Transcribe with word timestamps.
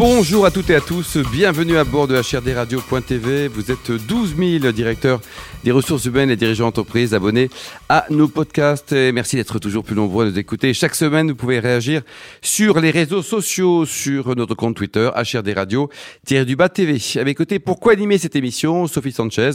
Bonjour 0.00 0.46
à 0.46 0.50
toutes 0.50 0.70
et 0.70 0.74
à 0.76 0.80
tous, 0.80 1.18
bienvenue 1.30 1.76
à 1.76 1.84
bord 1.84 2.08
de 2.08 2.16
HRDRadio.tv. 2.16 3.48
Vous 3.48 3.70
êtes 3.70 3.92
12 3.92 4.34
000 4.34 4.72
directeurs 4.72 5.20
des 5.62 5.72
ressources 5.72 6.06
humaines 6.06 6.30
et 6.30 6.36
dirigeants 6.36 6.64
d'entreprise 6.64 7.12
abonnés 7.12 7.50
à 7.90 8.06
nos 8.08 8.26
podcasts. 8.26 8.92
Et 8.92 9.12
merci 9.12 9.36
d'être 9.36 9.58
toujours 9.58 9.84
plus 9.84 9.94
nombreux 9.94 10.24
à 10.24 10.30
nous 10.30 10.38
écouter. 10.38 10.72
Chaque 10.72 10.94
semaine, 10.94 11.28
vous 11.28 11.36
pouvez 11.36 11.58
réagir 11.58 12.00
sur 12.40 12.80
les 12.80 12.90
réseaux 12.90 13.20
sociaux, 13.20 13.84
sur 13.84 14.34
notre 14.36 14.54
compte 14.54 14.74
Twitter, 14.74 15.10
HRD 15.14 15.52
Radio, 15.54 15.90
du 16.26 16.56
bas 16.56 16.70
TV. 16.70 16.96
À 17.16 17.24
mes 17.24 17.34
côtés, 17.34 17.58
pourquoi 17.58 17.92
animer 17.92 18.16
cette 18.16 18.36
émission 18.36 18.86
Sophie 18.86 19.12
Sanchez, 19.12 19.50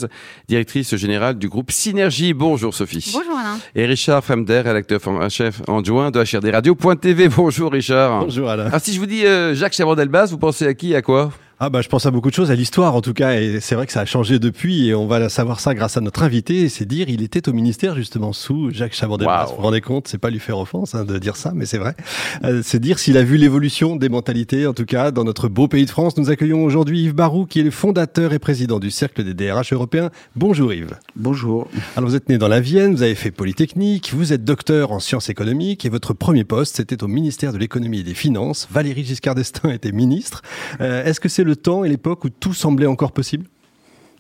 directrice 0.48 0.96
générale 0.96 1.40
du 1.40 1.50
groupe 1.50 1.72
Synergie. 1.72 2.36
Bonjour 2.36 2.72
Sophie. 2.72 3.10
Bonjour 3.12 3.36
Alain. 3.36 3.58
Et 3.74 3.88
Richard 3.88 4.24
Fremder, 4.24 4.62
rédacteur 4.64 5.02
chef 5.32 5.64
adjoint 5.68 6.12
de 6.12 6.20
HRD 6.20 6.52
Radio.tv. 6.52 7.30
Bonjour 7.30 7.72
Richard. 7.72 8.26
Bonjour 8.26 8.48
Alain. 8.48 8.68
Alors 8.68 8.82
si 8.82 8.94
je 8.94 9.00
vous 9.00 9.08
dis 9.08 9.26
euh, 9.26 9.56
Jacques 9.56 9.74
Chaban-Delbas, 9.74 10.35
vous 10.36 10.40
pensez 10.40 10.68
à 10.68 10.74
qui, 10.74 10.94
à 10.94 11.02
quoi? 11.02 11.32
Ah 11.60 11.70
bah 11.70 11.82
je 11.82 11.88
pense 11.88 12.06
à 12.06 12.12
beaucoup 12.12 12.30
de 12.30 12.36
choses, 12.36 12.52
à 12.52 12.56
l'histoire 12.56 12.96
en 12.96 13.02
tout 13.02 13.14
cas, 13.14 13.40
et 13.40 13.62
c'est 13.62 13.76
vrai 13.76 13.86
que 13.86 13.94
ça 13.94 14.02
a 14.02 14.06
changé 14.06 14.40
depuis, 14.40 14.90
et 14.90 14.94
on 14.94 15.08
va 15.08 15.30
savoir 15.30 15.62
ça 15.62 15.74
grâce 15.74 15.96
à 15.96 16.02
notre 16.02 16.22
invité, 16.22 16.68
c'est 16.68 16.84
dire 16.84 17.08
il 17.08 17.22
était 17.22 17.48
au 17.48 17.54
ministère 17.54 17.96
justement 17.96 18.34
sous 18.34 18.72
Jacques 18.72 18.94
Chaban-Delmas. 18.94 19.46
Vous 19.46 19.56
vous 19.56 19.62
rendez 19.62 19.80
compte, 19.80 20.10
c'est 20.10 20.18
pas 20.18 20.30
lui 20.30 20.40
faire 20.40 20.60
offense 20.60 20.96
hein, 20.96 21.06
de 21.06 21.18
dire 21.18 21.38
ça, 21.38 21.54
mais 21.56 21.66
c'est 21.66 21.78
vrai. 21.78 21.96
Euh, 22.44 22.62
c'est 22.62 22.80
dire 22.80 23.00
s'il 23.00 23.16
a 23.16 23.24
vu 23.24 23.38
l'évolution 23.38 23.96
des 23.96 24.10
mentalités, 24.10 24.68
en 24.68 24.74
tout 24.74 24.84
cas 24.84 25.12
dans 25.12 25.24
notre 25.24 25.48
beau 25.48 25.70
pays 25.70 25.86
de 25.86 25.90
France. 25.90 26.18
Nous 26.18 26.30
accueillons 26.30 26.66
aujourd'hui 26.66 27.04
Yves 27.04 27.16
Barou, 27.16 27.46
qui 27.46 27.62
est 27.62 27.64
le 27.64 27.72
fondateur 27.72 28.34
et 28.34 28.40
président 28.40 28.80
du 28.80 28.92
Cercle 28.92 29.24
des 29.24 29.34
DRH 29.34 29.72
européens. 29.72 30.10
Bonjour 30.36 30.74
Yves. 30.74 30.98
Bonjour. 31.16 31.70
Alors 31.96 32.10
vous 32.10 32.18
êtes 32.18 32.28
né 32.28 32.38
dans 32.38 32.50
la 32.50 32.60
Vienne, 32.60 32.94
vous 32.96 33.04
avez 33.04 33.16
fait 33.16 33.32
Polytechnique, 33.32 34.12
vous 34.14 34.34
êtes 34.34 34.44
docteur 34.44 34.92
en 34.92 35.00
sciences 35.00 35.30
économiques, 35.30 35.86
et 35.86 35.90
votre 35.90 36.14
premier 36.14 36.44
poste 36.44 36.76
c'était 36.76 37.02
au 37.02 37.08
ministère 37.08 37.54
de 37.54 37.58
l'économie 37.58 38.00
et 38.00 38.04
des 38.04 38.14
finances. 38.14 38.68
Valérie 38.70 39.06
Giscard 39.06 39.36
d'Estaing 39.36 39.72
était 39.72 39.94
ministre. 39.94 40.42
Euh, 40.82 41.06
est-ce 41.06 41.22
que 41.22 41.30
c'est 41.30 41.45
le 41.46 41.56
temps 41.56 41.84
et 41.84 41.90
l'époque 41.90 42.26
où 42.26 42.30
tout 42.30 42.54
semblait 42.54 42.88
encore 42.88 43.12
possible? 43.12 43.46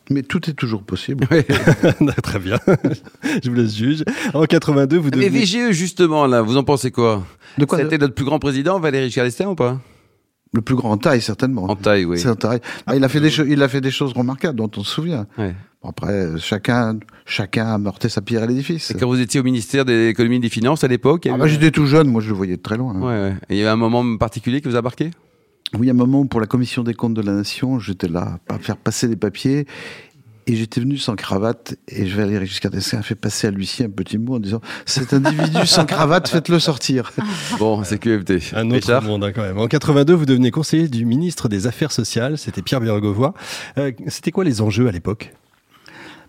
Mais 0.09 0.21
tout 0.21 0.49
est 0.49 0.53
toujours 0.53 0.83
possible. 0.83 1.27
Très 2.23 2.39
bien. 2.39 2.59
Je 3.43 3.49
vous 3.49 3.55
laisse 3.55 3.75
juge. 3.75 4.03
En 4.33 4.43
82, 4.43 4.97
vous 4.97 5.09
devenez... 5.09 5.29
Mais 5.29 5.39
VGE, 5.39 5.71
justement, 5.71 6.27
là, 6.27 6.41
vous 6.41 6.57
en 6.57 6.63
pensez 6.63 6.91
quoi? 6.91 7.23
De 7.57 7.65
quoi 7.65 7.79
C'était 7.79 7.97
notre 7.97 8.13
plus 8.13 8.25
grand 8.25 8.39
président, 8.39 8.79
Valéry 8.79 9.05
Giscard 9.05 9.25
d'Estaing, 9.25 9.49
ou 9.49 9.55
pas? 9.55 9.79
Le 10.53 10.61
plus 10.61 10.75
grand 10.75 10.91
en 10.91 10.97
taille, 10.97 11.21
certainement. 11.21 11.63
En 11.63 11.75
taille, 11.75 12.05
oui. 12.05 12.25
En 12.27 12.35
taille. 12.35 12.61
Ah, 12.85 12.95
il, 12.95 13.03
a 13.03 13.09
fait 13.09 13.19
des 13.19 13.35
il 13.41 13.61
a 13.61 13.67
fait 13.67 13.81
des 13.81 13.91
choses 13.91 14.13
remarquables 14.13 14.57
dont 14.57 14.71
on 14.77 14.83
se 14.83 14.91
souvient. 14.91 15.25
après, 15.83 16.37
chacun, 16.37 16.97
chacun 17.25 17.73
a 17.73 17.77
meurté 17.77 18.07
sa 18.07 18.21
pierre 18.21 18.43
à 18.43 18.45
l'édifice. 18.45 18.91
Et 18.91 18.93
quand 18.93 19.07
vous 19.07 19.19
étiez 19.19 19.39
au 19.39 19.43
ministère 19.43 19.83
de 19.85 19.91
l'économie 19.91 20.37
et 20.37 20.39
des 20.39 20.49
finances 20.49 20.83
à 20.83 20.87
l'époque 20.87 21.27
ah, 21.29 21.35
bah, 21.35 21.47
J'étais 21.47 21.71
tout 21.71 21.87
jeune, 21.87 22.07
moi 22.07 22.21
je 22.21 22.29
le 22.29 22.35
voyais 22.35 22.55
de 22.55 22.61
très 22.61 22.77
loin. 22.77 22.93
Ouais, 23.01 23.33
Et 23.49 23.55
il 23.55 23.57
y 23.57 23.61
avait 23.61 23.71
un 23.71 23.75
moment 23.75 24.17
particulier 24.17 24.61
qui 24.61 24.69
vous 24.69 24.77
a 24.77 24.81
marqué? 24.81 25.11
Oui, 25.79 25.89
un 25.89 25.93
moment 25.93 26.21
où 26.21 26.25
pour 26.25 26.39
la 26.39 26.47
commission 26.47 26.83
des 26.83 26.93
comptes 26.93 27.13
de 27.13 27.21
la 27.21 27.33
nation, 27.33 27.79
j'étais 27.79 28.07
là 28.07 28.39
à 28.49 28.59
faire 28.59 28.77
passer 28.77 29.07
les 29.07 29.15
papiers 29.15 29.65
et 30.47 30.55
j'étais 30.55 30.79
venu 30.79 30.97
sans 30.97 31.15
cravate 31.15 31.75
et 31.87 32.05
je 32.05 32.15
vais 32.15 32.23
aller 32.23 32.45
jusqu'à 32.45 32.69
Dessin 32.69 32.99
a 32.99 33.01
fait 33.01 33.15
passer 33.15 33.47
à 33.47 33.51
Lucien 33.51 33.87
un 33.87 33.89
petit 33.89 34.17
mot 34.17 34.35
en 34.35 34.39
disant 34.39 34.61
cet 34.85 35.13
individu 35.13 35.65
sans 35.65 35.85
cravate, 35.85 36.27
faites-le 36.27 36.59
sortir. 36.59 37.11
Bon, 37.59 37.83
c'est 37.83 37.97
QFT. 37.99 38.53
Un 38.53 38.69
autre 38.71 39.01
monde 39.01 39.23
hein, 39.23 39.31
quand 39.33 39.41
même. 39.41 39.57
En 39.57 39.67
82, 39.67 40.13
vous 40.13 40.25
devenez 40.25 40.51
conseiller 40.51 40.87
du 40.87 41.05
ministre 41.05 41.47
des 41.47 41.67
Affaires 41.67 41.91
sociales. 41.91 42.37
C'était 42.37 42.61
Pierre 42.61 42.81
Bergovois. 42.81 43.33
Euh, 43.77 43.91
c'était 44.07 44.31
quoi 44.31 44.43
les 44.43 44.61
enjeux 44.61 44.87
à 44.87 44.91
l'époque? 44.91 45.33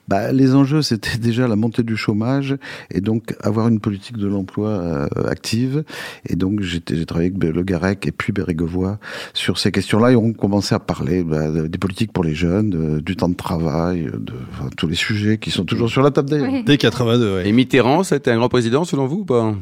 Bah, 0.09 0.33
les 0.33 0.55
enjeux, 0.55 0.83
c'était 0.83 1.19
déjà 1.19 1.49
la 1.49 1.57
montée 1.57 1.83
du 1.83 1.97
chômage 1.97 2.57
et 2.91 3.01
donc 3.01 3.35
avoir 3.43 3.69
une 3.69 3.81
politique 3.81 4.17
de 4.17 4.27
l'emploi 4.27 4.69
euh, 4.69 5.07
active. 5.29 5.85
Et 6.29 6.37
donc, 6.37 6.61
j'ai 6.61 6.81
travaillé 6.81 7.33
avec 7.35 7.55
Le 7.55 7.63
Garec 7.63 8.07
et 8.07 8.13
puis 8.13 8.33
Bérégovois 8.33 8.99
sur 9.35 9.59
ces 9.59 9.73
questions-là 9.73 10.13
et 10.13 10.17
on 10.17 10.33
commençait 10.33 10.75
à 10.75 10.81
parler 10.81 11.23
bah, 11.23 11.51
des 11.51 11.79
politiques 11.79 12.13
pour 12.13 12.25
les 12.25 12.35
jeunes, 12.35 13.01
du 13.01 13.17
temps 13.17 13.29
de 13.29 13.35
travail, 13.35 14.05
de 14.13 14.33
tous 14.77 14.87
les 14.87 14.95
sujets 14.95 15.39
qui 15.39 15.51
sont 15.51 15.65
toujours 15.65 15.89
sur 15.89 16.03
la 16.03 16.11
table 16.11 16.31
d'ailleurs. 16.31 16.65
Dès 16.65 16.79
82, 16.79 17.43
Et 17.45 17.53
Mitterrand, 17.53 18.03
c'était 18.03 18.31
un 18.31 18.37
grand 18.37 18.49
président 18.49 18.85
selon 18.85 19.07
vous 19.07 19.19
ou 19.19 19.25
pas? 19.25 19.55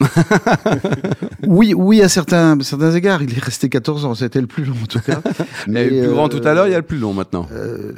Oui, 1.46 1.74
oui, 1.76 2.02
à 2.02 2.08
certains, 2.08 2.58
certains 2.60 2.92
égards. 2.92 3.22
Il 3.22 3.36
est 3.36 3.42
resté 3.42 3.68
14 3.68 4.04
ans. 4.04 4.14
C'était 4.14 4.40
le 4.40 4.46
plus 4.46 4.64
long, 4.64 4.74
en 4.82 4.86
tout 4.86 5.00
cas. 5.00 5.20
Mais, 5.66 5.86
il 5.86 5.94
y 5.94 5.98
a 5.98 6.02
le 6.02 6.08
plus 6.08 6.14
grand 6.14 6.28
tout 6.28 6.40
à 6.44 6.54
l'heure, 6.54 6.66
il 6.66 6.72
y 6.72 6.74
a 6.74 6.78
le 6.78 6.84
plus 6.84 6.98
long 6.98 7.12
maintenant. 7.12 7.48
Euh, 7.52 7.92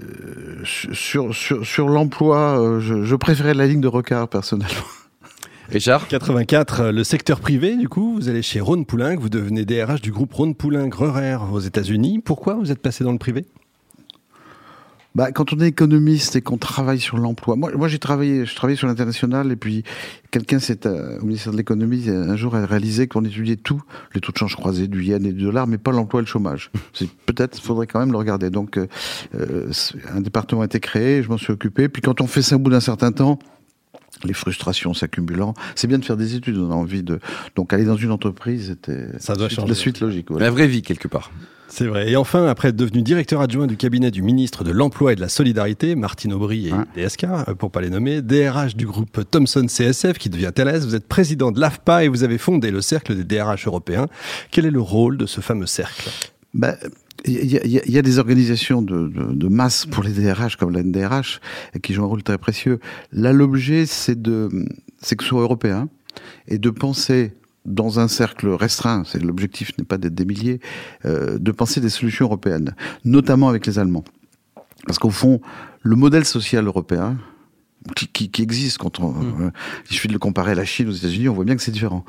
sur, 0.65 1.35
sur, 1.35 1.65
sur 1.65 1.89
l'emploi, 1.89 2.61
euh, 2.61 2.81
je, 2.81 3.05
je 3.05 3.17
préférais 3.17 3.55
la 3.55 3.67
ligne 3.67 3.81
de 3.81 3.89
Rocard, 3.89 4.29
personnellement. 4.29 4.75
Richard? 5.69 6.09
84, 6.09 6.91
le 6.91 7.05
secteur 7.05 7.41
privé, 7.41 7.77
du 7.77 7.89
coup, 7.89 8.15
vous 8.15 8.29
allez 8.29 8.43
chez 8.43 8.61
Ron 8.61 8.85
Poulenc, 8.85 9.17
vous 9.19 9.31
devenez 9.31 9.65
DRH 9.65 10.03
du 10.03 10.13
groupe 10.13 10.33
Ron 10.35 10.53
Poulenc 10.53 10.91
Rerer 10.95 11.37
aux 11.53 11.61
États-Unis. 11.61 12.21
Pourquoi 12.25 12.55
vous 12.55 12.71
êtes 12.71 12.81
passé 12.81 13.03
dans 13.03 13.13
le 13.13 13.19
privé? 13.19 13.47
Bah, 15.15 15.31
quand 15.31 15.53
on 15.53 15.61
est 15.61 15.69
économiste 15.69 16.35
et 16.35 16.41
qu'on 16.41 16.59
travaille 16.59 16.99
sur 16.99 17.19
l'emploi, 17.19 17.55
moi, 17.55 17.71
moi 17.77 17.87
j'ai 17.87 18.01
travaillé, 18.01 18.45
je 18.45 18.55
travaillais 18.55 18.77
sur 18.77 18.89
l'international 18.89 19.53
et 19.53 19.57
puis 19.57 19.85
quelqu'un 20.33 20.59
c'est 20.59 20.87
euh, 20.87 21.19
au 21.21 21.25
ministère 21.25 21.53
de 21.53 21.57
l'économie 21.57 22.09
un 22.09 22.37
jour 22.37 22.57
a 22.57 22.67
réalisé 22.67 23.07
qu'on 23.07 23.25
étudiait 23.25 23.57
tout, 23.57 23.83
les 24.15 24.21
taux 24.21 24.33
de 24.33 24.39
change 24.39 24.57
croisés 24.57 24.89
du 24.89 25.05
yen 25.05 25.25
et 25.25 25.33
du 25.33 25.45
dollar, 25.45 25.67
mais 25.67 25.79
pas 25.79 25.93
l'emploi 25.93 26.21
et 26.21 26.25
le 26.25 26.27
chômage. 26.27 26.71
C'est 26.93 27.09
peut-être, 27.27 27.61
faudrait 27.61 27.87
quand 27.87 28.01
même 28.01 28.13
le 28.13 28.19
regarder. 28.19 28.51
Donc, 28.51 28.77
euh, 28.77 28.87
euh, 29.35 29.71
un 30.13 30.21
département 30.21 30.63
a 30.63 30.65
été 30.65 30.81
créé, 30.81 31.23
je 31.23 31.29
m'en 31.29 31.39
suis 31.39 31.53
occupé. 31.53 31.89
Puis 31.89 32.03
quand 32.03 32.21
on 32.21 32.27
fait 32.27 32.43
ça 32.43 32.57
au 32.57 32.59
bout 32.59 32.71
d'un 32.71 32.81
certain 32.81 33.13
temps, 33.13 33.39
les 34.23 34.35
frustrations 34.35 34.95
s'accumulant. 34.95 35.55
C'est 35.75 35.87
bien 35.87 35.99
de 35.99 36.05
faire 36.05 36.17
des 36.17 36.35
études, 36.35 36.59
on 36.59 36.71
a 36.71 36.75
envie 36.75 37.03
de. 37.03 37.19
Donc 37.57 37.73
aller 37.73 37.85
dans 37.85 37.97
une 37.97 38.11
entreprise, 38.11 38.69
c'était 38.69 39.09
ça 39.19 39.35
doit 39.35 39.49
changer. 39.49 39.69
la 39.69 39.75
suite 39.75 40.01
logique. 40.01 40.29
La 40.31 40.51
vraie 40.51 40.67
vie 40.67 40.83
quelque 40.83 41.09
part. 41.09 41.31
C'est 41.69 41.87
vrai. 41.87 42.11
Et 42.11 42.17
enfin, 42.17 42.47
après 42.47 42.69
être 42.69 42.77
devenu 42.77 43.03
directeur 43.03 43.41
adjoint 43.41 43.67
du 43.67 43.77
cabinet 43.77 44.11
du 44.11 44.23
ministre 44.23 44.63
de 44.63 44.71
l'Emploi 44.71 45.13
et 45.13 45.17
de 45.17 45.21
la 45.21 45.29
Solidarité, 45.29 45.97
Martine 45.97 46.33
Aubry 46.33 46.69
et 46.69 46.73
DSK, 46.95 47.25
euh, 47.25 47.55
pour 47.55 47.71
pas 47.71 47.81
les 47.81 47.91
nommer, 47.91 48.23
DRH 48.23 48.77
du 48.77 48.87
groupe 48.87 49.29
Thomson 49.29 49.67
CSF 49.67 50.19
qui 50.19 50.31
devient 50.31 50.53
Thales, 50.55 50.81
vous 50.81 50.95
êtes 50.95 51.09
président 51.09 51.51
de 51.51 51.59
l'AFPA 51.59 52.05
et 52.05 52.09
vous 52.09 52.23
avez 52.23 52.39
fondé 52.39 52.71
le 52.71 52.81
cercle 52.81 53.17
des 53.17 53.25
DRH 53.25 53.67
européens. 53.67 54.07
Quel 54.51 54.67
est 54.67 54.71
le 54.71 54.81
rôle 54.81 55.17
de 55.17 55.27
ce 55.27 55.41
fameux 55.41 55.67
cercle? 55.67 56.11
Ben, 56.53 56.77
il 57.25 57.51
y, 57.51 57.99
a, 57.99 58.03
des 58.03 58.19
organisations 58.19 58.83
de, 58.83 59.49
masse 59.49 59.87
pour 59.87 60.03
les 60.03 60.13
DRH 60.13 60.57
comme 60.57 60.73
la 60.73 60.83
qui 61.83 61.95
jouent 61.95 62.05
un 62.05 62.07
rôle 62.07 62.23
très 62.23 62.39
précieux. 62.39 62.81
Là, 63.13 63.33
l'objet, 63.33 63.87
c'est 63.87 64.21
de, 64.21 64.51
c'est 65.01 65.17
que 65.17 65.25
ce 65.25 65.31
soit 65.31 65.41
européen 65.41 65.89
et 66.49 66.59
de 66.59 66.71
penser 66.71 67.33
dans 67.65 67.99
un 67.99 68.09
cercle 68.09 68.49
restreint, 68.51 69.05
c'est 69.07 69.23
l'objectif 69.23 69.73
n'est 69.79 69.85
pas 69.85 69.97
d'être 69.97 70.15
des 70.15 70.27
milliers, 70.27 70.61
euh, 71.07 71.39
de 71.39 71.51
penser 71.51 71.81
des 71.81 71.89
solutions 71.89 72.27
européennes, 72.27 72.75
notamment 73.05 73.49
avec 73.49 73.67
les 73.67 73.79
Allemands. 73.79 74.05
Parce 74.87 74.99
qu'au 74.99 75.11
fond, 75.11 75.41
le 75.83 75.97
modèle 75.97 76.27
social 76.27 76.67
européen, 76.67 77.17
qui, 77.95 78.31
qui, 78.31 78.43
existe 78.43 78.79
quand 78.79 79.01
on. 79.01 79.13
Mm. 79.13 79.43
Euh, 79.43 79.51
il 79.91 79.95
suffit 79.95 80.09
de 80.09 80.13
le 80.13 80.19
comparer 80.19 80.53
à 80.53 80.55
la 80.55 80.65
Chine, 80.65 80.89
aux 80.89 80.93
États-Unis, 80.93 81.29
on 81.29 81.35
voit 81.35 81.45
bien 81.45 81.57
que 81.57 81.63
c'est 81.63 81.71
différent. 81.71 82.05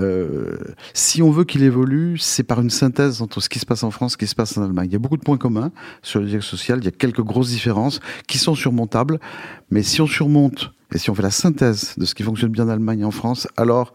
Euh, 0.00 0.56
si 0.94 1.22
on 1.22 1.30
veut 1.30 1.44
qu'il 1.44 1.62
évolue, 1.62 2.18
c'est 2.18 2.42
par 2.42 2.60
une 2.60 2.70
synthèse 2.70 3.20
entre 3.20 3.40
ce 3.40 3.48
qui 3.48 3.58
se 3.58 3.66
passe 3.66 3.82
en 3.82 3.90
France 3.90 4.12
et 4.12 4.14
ce 4.14 4.16
qui 4.18 4.26
se 4.26 4.34
passe 4.34 4.56
en 4.56 4.64
Allemagne. 4.64 4.88
Il 4.88 4.92
y 4.92 4.96
a 4.96 5.00
beaucoup 5.00 5.16
de 5.16 5.22
points 5.22 5.36
communs 5.36 5.70
sur 6.02 6.20
le 6.20 6.26
dialogue 6.26 6.42
social, 6.42 6.78
il 6.78 6.84
y 6.84 6.88
a 6.88 6.92
quelques 6.92 7.22
grosses 7.22 7.50
différences 7.50 8.00
qui 8.26 8.38
sont 8.38 8.54
surmontables, 8.54 9.20
mais 9.70 9.82
si 9.82 10.00
on 10.00 10.06
surmonte 10.06 10.72
et 10.94 10.98
si 10.98 11.10
on 11.10 11.14
fait 11.14 11.22
la 11.22 11.30
synthèse 11.30 11.94
de 11.98 12.06
ce 12.06 12.14
qui 12.14 12.22
fonctionne 12.22 12.50
bien 12.50 12.64
en 12.64 12.70
Allemagne 12.70 13.00
et 13.00 13.04
en 13.04 13.10
France, 13.10 13.46
alors 13.56 13.92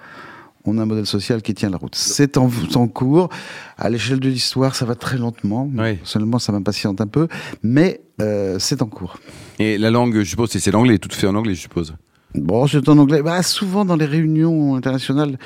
on 0.65 0.77
a 0.77 0.83
un 0.83 0.85
modèle 0.85 1.05
social 1.05 1.41
qui 1.41 1.53
tient 1.53 1.69
la 1.69 1.77
route. 1.77 1.95
C'est 1.95 2.37
en, 2.37 2.49
en, 2.75 2.87
cours. 2.87 3.29
À 3.77 3.89
l'échelle 3.89 4.19
de 4.19 4.29
l'histoire, 4.29 4.75
ça 4.75 4.85
va 4.85 4.95
très 4.95 5.17
lentement. 5.17 5.69
Oui. 5.77 5.99
Seulement, 6.03 6.39
ça 6.39 6.51
m'impatiente 6.51 7.01
un 7.01 7.07
peu. 7.07 7.27
Mais 7.63 8.01
euh, 8.21 8.57
c'est 8.59 8.81
en 8.81 8.87
cours. 8.87 9.17
Et 9.59 9.77
la 9.77 9.91
langue, 9.91 10.19
je 10.19 10.29
suppose, 10.29 10.49
c'est 10.51 10.71
l'anglais, 10.71 10.97
tout 10.97 11.09
fait 11.11 11.27
en 11.27 11.35
anglais, 11.35 11.55
je 11.55 11.61
suppose. 11.61 11.95
Bon, 12.35 12.65
c'est 12.65 12.87
en 12.89 12.97
anglais. 12.97 13.21
Bah, 13.21 13.43
souvent 13.43 13.85
dans 13.85 13.95
les 13.95 14.05
réunions 14.05 14.75
internationales, 14.75 15.37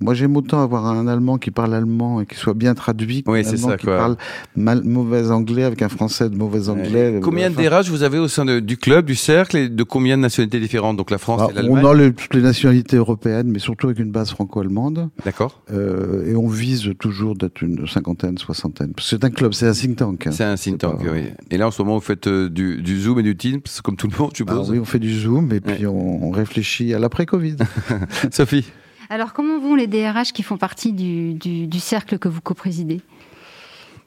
moi, 0.00 0.12
j'aime 0.12 0.36
autant 0.36 0.60
avoir 0.60 0.86
un 0.86 1.06
Allemand 1.06 1.38
qui 1.38 1.52
parle 1.52 1.72
allemand 1.72 2.20
et 2.20 2.26
qui 2.26 2.34
soit 2.34 2.54
bien 2.54 2.74
traduit 2.74 3.22
qu'un 3.22 3.32
Allemand 3.32 3.68
ça, 3.68 3.76
qui 3.76 3.86
parle 3.86 4.16
mal, 4.56 4.82
mauvais 4.82 5.30
anglais 5.30 5.62
avec 5.62 5.82
un 5.82 5.88
Français 5.88 6.28
de 6.28 6.36
mauvais 6.36 6.68
anglais. 6.68 7.20
Combien 7.22 7.48
de 7.48 7.54
DRH 7.54 7.90
vous 7.90 8.02
avez 8.02 8.18
au 8.18 8.26
sein 8.26 8.44
du 8.60 8.76
club, 8.76 9.06
du 9.06 9.14
cercle, 9.14 9.56
et 9.56 9.68
de 9.68 9.82
combien 9.84 10.16
de 10.16 10.22
nationalités 10.22 10.58
différentes? 10.58 10.96
Donc 10.96 11.12
la 11.12 11.18
France 11.18 11.42
ah, 11.44 11.50
et 11.50 11.54
l'Allemagne 11.54 11.84
On 11.84 11.98
a 12.00 12.10
toutes 12.10 12.34
les 12.34 12.42
nationalités 12.42 12.96
européennes, 12.96 13.48
mais 13.48 13.60
surtout 13.60 13.86
avec 13.86 14.00
une 14.00 14.10
base 14.10 14.30
franco-allemande. 14.30 15.10
D'accord. 15.24 15.62
Euh, 15.72 16.28
et 16.28 16.34
on 16.34 16.48
vise 16.48 16.92
toujours 16.98 17.36
d'être 17.36 17.62
une 17.62 17.86
cinquantaine, 17.86 18.36
soixantaine. 18.36 18.92
C'est 19.00 19.22
un 19.24 19.30
club, 19.30 19.54
c'est 19.54 19.68
un 19.68 19.72
think 19.72 19.96
tank. 19.96 20.26
Hein. 20.26 20.32
C'est 20.32 20.44
un 20.44 20.56
think 20.56 20.78
tank, 20.78 21.00
oui. 21.02 21.28
Et 21.52 21.56
là, 21.56 21.68
en 21.68 21.70
ce 21.70 21.80
moment, 21.82 21.94
vous 21.94 22.04
faites 22.04 22.26
euh, 22.26 22.50
du, 22.50 22.82
du, 22.82 23.00
Zoom 23.00 23.20
et 23.20 23.22
du 23.22 23.36
Teams, 23.36 23.62
comme 23.84 23.96
tout 23.96 24.08
le 24.08 24.18
monde, 24.18 24.30
je 24.32 24.38
suppose. 24.38 24.66
Ah, 24.68 24.72
oui, 24.72 24.80
on 24.80 24.84
fait 24.84 24.98
du 24.98 25.16
Zoom, 25.16 25.52
et 25.52 25.60
puis 25.60 25.86
on, 25.86 26.24
on 26.24 26.30
réfléchit 26.30 26.92
à 26.94 26.98
l'après-Covid. 26.98 27.56
Sophie 28.32 28.64
alors, 29.08 29.32
comment 29.32 29.58
vont 29.58 29.74
les 29.74 29.86
DRH 29.86 30.32
qui 30.32 30.42
font 30.42 30.56
partie 30.56 30.92
du, 30.92 31.78
cercle 31.78 32.18
que 32.18 32.28
vous 32.28 32.40
co-présidez? 32.40 33.00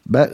Bah, 0.06 0.28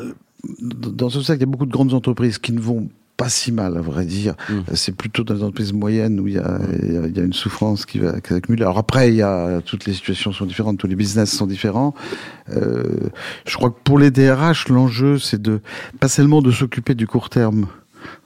euh, 0.00 0.12
Dans 0.60 1.10
ce 1.10 1.20
cercle, 1.22 1.40
il 1.42 1.46
y 1.46 1.48
a 1.48 1.50
beaucoup 1.50 1.66
de 1.66 1.72
grandes 1.72 1.94
entreprises 1.94 2.38
qui 2.38 2.52
ne 2.52 2.60
vont 2.60 2.88
pas 3.16 3.28
si 3.28 3.52
mal, 3.52 3.76
à 3.76 3.80
vrai 3.80 4.04
dire. 4.04 4.34
Mmh. 4.48 4.60
C'est 4.74 4.96
plutôt 4.96 5.22
dans 5.22 5.34
les 5.34 5.42
entreprises 5.42 5.72
moyennes 5.72 6.18
où 6.18 6.26
il 6.26 6.34
y 6.34 6.38
a, 6.38 6.58
il 6.82 7.16
y 7.16 7.20
a 7.20 7.22
une 7.22 7.32
souffrance 7.32 7.86
qui 7.86 7.98
va, 7.98 8.14
s'accumuler. 8.14 8.62
Alors 8.62 8.78
après, 8.78 9.10
il 9.10 9.14
y 9.14 9.22
a, 9.22 9.60
toutes 9.60 9.84
les 9.84 9.92
situations 9.92 10.32
sont 10.32 10.46
différentes, 10.46 10.78
tous 10.78 10.86
les 10.86 10.96
business 10.96 11.30
sont 11.30 11.46
différents. 11.46 11.94
Euh, 12.50 13.10
je 13.46 13.56
crois 13.56 13.70
que 13.70 13.78
pour 13.84 13.98
les 13.98 14.10
DRH, 14.10 14.68
l'enjeu, 14.68 15.18
c'est 15.18 15.40
de, 15.40 15.60
pas 16.00 16.08
seulement 16.08 16.42
de 16.42 16.50
s'occuper 16.50 16.94
du 16.94 17.06
court 17.06 17.30
terme, 17.30 17.66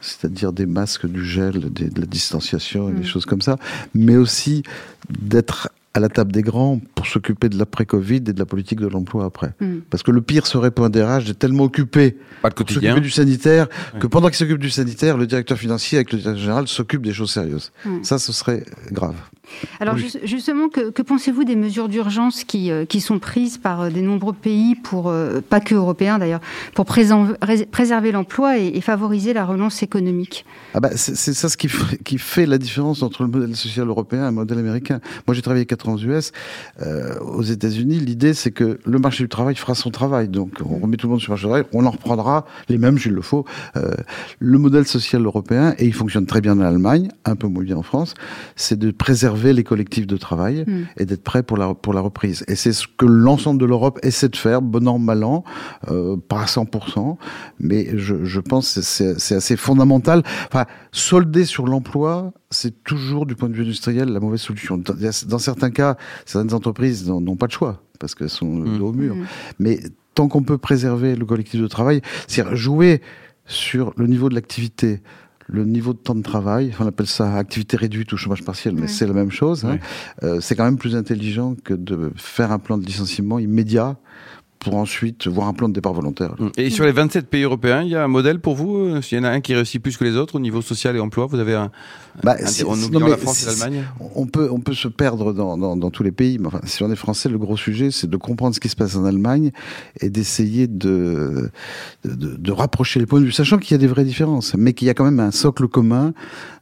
c'est-à-dire 0.01 0.53
des 0.53 0.67
masques, 0.67 1.07
du 1.07 1.25
gel, 1.25 1.73
de 1.73 2.01
la 2.01 2.07
distanciation 2.07 2.89
et 2.89 2.93
des 2.93 3.01
mmh. 3.01 3.05
choses 3.05 3.27
comme 3.27 3.43
ça, 3.43 3.59
mais 3.95 4.17
aussi 4.17 4.63
d'être 5.09 5.71
à 5.97 6.01
la 6.01 6.11
table 6.11 6.31
des 6.31 6.43
grands 6.43 6.79
pour 6.95 7.07
s'occuper 7.07 7.49
de 7.49 7.59
l'après-Covid 7.59 8.17
et 8.17 8.21
de 8.35 8.39
la 8.39 8.45
politique 8.45 8.81
de 8.81 8.87
l'emploi 8.87 9.25
après. 9.25 9.55
Hmm. 9.61 9.79
Parce 9.89 10.03
que 10.03 10.11
le 10.11 10.21
pire 10.21 10.47
serait 10.47 10.71
pour 10.71 10.85
un 10.85 10.91
DRH 10.91 11.25
d'être 11.25 11.39
tellement 11.39 11.65
occupé 11.65 12.19
Pas 12.43 12.51
pour 12.51 12.69
s'occuper 12.69 13.01
du 13.01 13.09
sanitaire 13.09 13.67
que 13.99 14.07
pendant 14.07 14.29
qu'il 14.29 14.37
s'occupe 14.37 14.59
du 14.59 14.69
sanitaire, 14.69 15.17
le 15.17 15.27
directeur 15.27 15.57
financier 15.57 15.97
avec 15.97 16.13
le 16.13 16.19
directeur 16.19 16.43
général 16.43 16.69
s'occupe 16.69 17.01
des 17.01 17.15
choses 17.15 17.31
sérieuses. 17.31 17.73
Hmm. 17.87 18.03
Ça, 18.03 18.19
ce 18.19 18.31
serait 18.35 18.65
grave. 18.93 19.17
Alors 19.81 19.97
justement, 19.97 20.69
que, 20.69 21.03
pensez-vous 21.03 21.45
des 21.45 21.57
mesures 21.57 21.89
d'urgence 21.89 22.45
qui, 22.45 22.71
euh, 22.71 22.85
qui 22.85 23.01
sont 23.01 23.19
prises 23.19 23.59
par 23.59 23.83
euh, 23.83 23.91
des 23.91 24.03
nombreux 24.03 24.33
pays, 24.33 24.75
pour, 24.75 25.09
euh, 25.09 25.41
pas 25.41 25.61
que 25.61 25.75
européens 25.75 26.19
d'ailleurs, 26.19 26.41
pour 26.75 26.85
préserver 26.85 28.13
l'emploi 28.13 28.59
et, 28.59 28.81
favoriser 28.81 29.33
la 29.33 29.45
relance 29.45 29.83
économique? 29.83 30.45
Ah 30.75 30.81
bah, 30.81 30.91
C'est 30.95 31.35
ça 31.35 31.49
ce 31.49 31.57
qui, 31.57 31.69
qui 32.05 32.19
fait 32.19 32.47
la 32.47 32.59
différence 32.59 33.03
entre 33.03 33.23
le 33.23 33.29
modèle 33.29 33.57
social 33.57 33.89
européen 33.89 34.25
et 34.25 34.27
le 34.27 34.33
modèle 34.33 34.59
américain. 34.59 35.01
Moi 35.27 35.35
j'ai 35.35 35.43
travaillé 35.43 35.67
4 35.67 35.86
US. 35.95 36.33
aux 37.21 37.43
États-Unis, 37.43 38.01
l'idée 38.01 38.35
c'est 38.35 38.51
que 38.51 38.79
le 38.85 38.99
marché 38.99 39.23
du 39.23 39.29
travail 39.29 39.55
fera 39.55 39.75
son 39.75 39.91
travail. 39.91 40.29
Donc 40.29 40.55
on 40.65 40.79
remet 40.79 40.97
tout 40.97 41.07
le 41.07 41.13
monde 41.13 41.21
sur 41.21 41.31
le 41.31 41.35
marché 41.35 41.47
du 41.47 41.51
travail, 41.51 41.65
on 41.73 41.87
en 41.87 41.91
reprendra 41.91 42.47
les 42.69 42.79
mêmes, 42.79 42.99
s'il 42.99 43.13
le 43.13 43.23
faut. 43.23 43.45
le 44.41 44.59
modèle 44.59 44.87
social 44.87 45.25
européen, 45.25 45.75
et 45.79 45.87
il 45.87 45.95
fonctionne 45.95 46.27
très 46.27 46.41
bien 46.41 46.59
en 46.59 46.61
Allemagne, 46.61 47.09
un 47.25 47.37
peu 47.37 47.47
moins 47.47 47.63
bien 47.63 47.77
en 47.77 47.83
France, 47.83 48.15
c'est 48.57 48.79
de 48.79 48.91
préserver 48.91 49.53
les 49.53 49.65
collectifs 49.65 50.07
de 50.07 50.17
travail 50.17 50.65
hmm. 50.67 50.87
et 50.97 51.07
d'être 51.07 51.23
prêt 51.23 51.43
pour 51.43 51.57
la, 51.57 51.75
pour 51.75 51.93
la 51.93 52.01
reprise. 52.01 52.45
Et 52.49 52.57
c'est 52.57 52.73
ce 52.73 52.87
que 52.97 53.07
l'ensemble 53.07 53.61
de 53.61 53.67
l'Europe 53.67 53.99
essaie 54.03 54.29
de 54.29 54.37
faire, 54.37 54.63
bon 54.63 54.89
an, 54.89 54.99
mal 54.99 55.25
an, 55.25 55.45
euh, 55.89 56.17
pas 56.17 56.43
à 56.43 56.45
100%, 56.47 57.17
mais 57.61 57.97
je, 57.97 58.25
je 58.25 58.41
pense 58.41 58.75
que 58.75 58.81
c'est 58.81 59.35
assez 59.35 59.57
fondamental. 59.57 60.23
Enfin, 60.49 60.67
solder 60.93 61.45
sur 61.45 61.67
l'emploi, 61.67 62.33
c'est 62.51 62.85
toujours, 62.85 63.27
du 63.27 63.35
point 63.35 63.49
de 63.49 63.55
vue 63.55 63.63
industriel, 63.63 64.09
la 64.09 64.21
mauvaise 64.21 64.41
solution. 64.41 64.79
Dans, 64.79 65.39
certains 65.39 65.71
cas, 65.71 65.76
certaines 66.25 66.55
entreprises 66.55 67.09
n'ont 67.09 67.37
pas 67.37 67.47
de 67.47 67.53
choix, 67.53 67.83
parce 67.99 68.15
qu'elles 68.15 68.31
sont 68.31 68.47
hmm. 68.47 68.83
au 68.83 68.93
mur. 68.93 69.15
Hmm. 69.15 69.25
Mais 69.59 69.81
tant 70.15 70.29
qu'on 70.29 70.43
peut 70.43 70.59
préserver 70.59 71.17
le 71.17 71.25
collectif 71.25 71.61
de 71.61 71.67
travail, 71.67 72.01
c'est 72.27 72.45
jouer 72.57 73.03
sur 73.47 73.93
le 73.97 74.07
niveau 74.07 74.29
de 74.29 74.35
l'activité, 74.35 75.01
le 75.49 75.65
niveau 75.65 75.93
de 75.93 75.99
temps 75.99 76.15
de 76.15 76.23
travail, 76.23 76.75
on 76.81 76.87
appelle 76.87 77.07
ça 77.07 77.35
activité 77.37 77.77
réduite 77.77 78.13
ou 78.13 78.17
chômage 78.17 78.43
partiel, 78.43 78.75
mais 78.75 78.89
c'est 78.89 79.07
la 79.07 79.13
même 79.13 79.31
chose. 79.31 79.65
Hein. 79.65 79.79
Euh, 80.25 80.41
c'est 80.41 80.57
quand 80.57 80.65
même 80.65 80.79
plus 80.79 80.97
intelligent 80.97 81.55
que 81.63 81.75
de 81.75 82.11
faire 82.17 82.51
un 82.51 82.59
plan 82.59 82.79
de 82.79 82.85
licenciement 82.85 83.39
immédiat 83.39 83.97
pour 84.67 84.75
ensuite 84.75 85.29
voir 85.29 85.47
un 85.47 85.53
plan 85.53 85.69
de 85.69 85.75
départ 85.75 85.93
volontaire. 85.93 86.35
Et 86.57 86.71
sur 86.71 86.85
les 86.85 86.91
27 86.91 87.29
pays 87.29 87.45
européens, 87.45 87.83
il 87.85 87.91
y 87.91 87.95
a 87.95 88.03
un 88.03 88.09
modèle 88.09 88.41
pour 88.41 88.57
vous 88.57 88.79
euh, 88.79 89.01
S'il 89.01 89.17
y 89.17 89.21
en 89.21 89.23
a 89.23 89.31
un 89.31 89.41
qui 89.41 89.55
réussit 89.55 89.81
plus 89.81 89.97
que 89.97 90.03
les 90.03 90.17
autres 90.17 90.35
au 90.35 90.41
niveau 90.41 90.61
social 90.61 90.97
et 90.97 90.99
emploi, 90.99 91.27
vous 91.27 91.39
avez 91.39 91.55
un, 91.55 91.71
bah, 92.25 92.37
en 92.67 92.83
oubliant 92.83 93.07
la 93.07 93.17
France 93.17 93.45
et 93.45 93.47
l'Allemagne 93.47 93.85
On 94.17 94.27
peut, 94.27 94.49
on 94.51 94.59
peut 94.59 94.75
se 94.75 94.89
perdre 94.89 95.33
dans, 95.33 95.57
dans, 95.57 95.77
dans 95.77 95.91
tous 95.91 96.03
les 96.03 96.11
pays, 96.11 96.39
mais 96.39 96.49
enfin, 96.49 96.61
si 96.65 96.83
on 96.83 96.91
est 96.91 96.97
français, 96.97 97.29
le 97.29 97.39
gros 97.39 97.57
sujet, 97.57 97.93
c'est 97.93 98.09
de 98.09 98.17
comprendre 98.17 98.57
ce 98.57 98.61
qui 98.61 98.69
se 98.69 98.75
passe 98.75 98.97
en 98.97 99.05
Allemagne 99.05 99.53
et 100.01 100.11
d'essayer 100.11 100.67
de, 100.67 101.51
de, 102.05 102.37
de, 102.37 102.53
rapprocher 102.53 102.99
les 102.99 103.07
points 103.07 103.21
de 103.21 103.27
vue, 103.27 103.33
sachant 103.33 103.59
qu'il 103.59 103.71
y 103.73 103.75
a 103.75 103.79
des 103.79 103.87
vraies 103.87 104.05
différences, 104.05 104.55
mais 104.57 104.73
qu'il 104.73 104.89
y 104.89 104.91
a 104.91 104.95
quand 104.95 105.05
même 105.05 105.21
un 105.21 105.31
socle 105.31 105.69
commun 105.69 106.13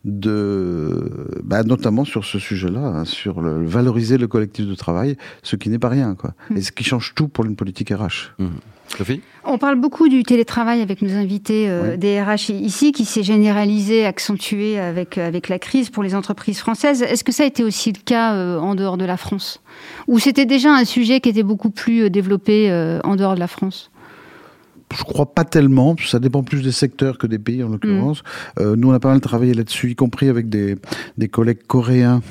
de, 0.04 1.10
bah, 1.42 1.62
notamment 1.62 2.04
sur 2.04 2.24
ce 2.24 2.38
sujet-là, 2.38 2.80
hein, 2.80 3.04
sur 3.04 3.40
le, 3.40 3.64
valoriser 3.64 4.18
le 4.18 4.26
collectif 4.26 4.66
de 4.66 4.74
travail, 4.74 5.16
ce 5.42 5.56
qui 5.56 5.70
n'est 5.70 5.78
pas 5.78 5.88
rien, 5.88 6.14
quoi, 6.14 6.34
mmh. 6.50 6.56
et 6.56 6.62
ce 6.62 6.72
qui 6.72 6.84
change 6.84 7.14
tout 7.14 7.28
pour 7.28 7.44
une 7.44 7.56
politique 7.56 7.90
RH. 7.94 8.32
Mmh. 8.38 8.46
Sophie 8.88 9.22
On 9.44 9.58
parle 9.58 9.80
beaucoup 9.80 10.08
du 10.08 10.22
télétravail 10.22 10.80
avec 10.80 11.02
nos 11.02 11.12
invités 11.12 11.68
euh, 11.68 11.96
des 11.96 12.20
RH 12.20 12.50
ici, 12.50 12.92
qui 12.92 13.04
s'est 13.04 13.22
généralisé, 13.22 14.04
accentué 14.04 14.78
avec, 14.78 15.18
euh, 15.18 15.26
avec 15.26 15.48
la 15.48 15.58
crise 15.58 15.90
pour 15.90 16.02
les 16.02 16.14
entreprises 16.14 16.58
françaises. 16.58 17.02
Est-ce 17.02 17.24
que 17.24 17.32
ça 17.32 17.42
a 17.42 17.46
été 17.46 17.64
aussi 17.64 17.92
le 17.92 18.00
cas 18.04 18.34
euh, 18.34 18.58
en 18.58 18.74
dehors 18.74 18.96
de 18.96 19.04
la 19.04 19.16
France? 19.16 19.60
Ou 20.06 20.18
c'était 20.18 20.46
déjà 20.46 20.72
un 20.72 20.84
sujet 20.84 21.20
qui 21.20 21.28
était 21.28 21.42
beaucoup 21.42 21.70
plus 21.70 22.10
développé 22.10 22.70
en 23.04 23.16
dehors 23.16 23.34
de 23.34 23.40
la 23.40 23.48
France? 23.48 23.90
Je 24.96 25.02
crois 25.02 25.26
pas 25.26 25.44
tellement, 25.44 25.96
ça 26.06 26.20
dépend 26.20 26.42
plus 26.42 26.62
des 26.62 26.70
secteurs 26.70 27.18
que 27.18 27.26
des 27.26 27.38
pays 27.38 27.64
en 27.64 27.68
l'occurrence. 27.68 28.22
Mm. 28.60 28.74
nous, 28.74 28.90
on 28.90 28.92
a 28.92 29.00
pas 29.00 29.08
mal 29.08 29.20
travaillé 29.20 29.54
là-dessus, 29.54 29.90
y 29.90 29.94
compris 29.96 30.28
avec 30.28 30.48
des, 30.48 30.76
des 31.18 31.28
collègues 31.28 31.66
coréens, 31.66 32.22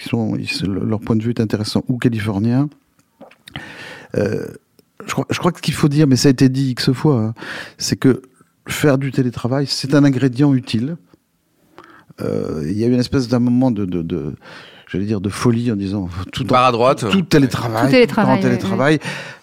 qui 0.00 0.08
sont, 0.08 0.36
leur 0.66 1.00
point 1.00 1.16
de 1.16 1.22
vue 1.22 1.30
est 1.30 1.40
intéressant, 1.40 1.84
ou 1.88 1.98
californiens. 1.98 2.68
Euh, 4.16 4.46
je 5.04 5.38
crois, 5.38 5.52
que 5.52 5.58
ce 5.58 5.62
qu'il 5.62 5.74
faut 5.74 5.88
dire, 5.88 6.06
mais 6.06 6.16
ça 6.16 6.28
a 6.28 6.30
été 6.30 6.48
dit 6.48 6.70
X 6.70 6.92
fois, 6.92 7.20
hein, 7.20 7.34
c'est 7.78 7.96
que 7.96 8.22
faire 8.68 8.98
du 8.98 9.12
télétravail, 9.12 9.66
c'est 9.66 9.94
un 9.94 10.04
ingrédient 10.04 10.52
utile. 10.54 10.96
Euh, 12.20 12.62
il 12.64 12.78
y 12.78 12.84
a 12.84 12.86
eu 12.86 12.92
une 12.92 13.00
espèce 13.00 13.28
d'un 13.28 13.38
moment 13.38 13.70
de 13.70 13.84
j'allais 14.86 15.04
dire 15.04 15.20
de 15.20 15.28
folie 15.28 15.70
en 15.72 15.76
disant 15.76 16.08
tout 16.32 16.46
à 16.52 16.70
droite. 16.72 17.04
tout 17.10 17.22
télétravail 17.22 17.86
tout 17.86 17.90
télétravail, 17.92 18.40
télétravail. 18.40 18.98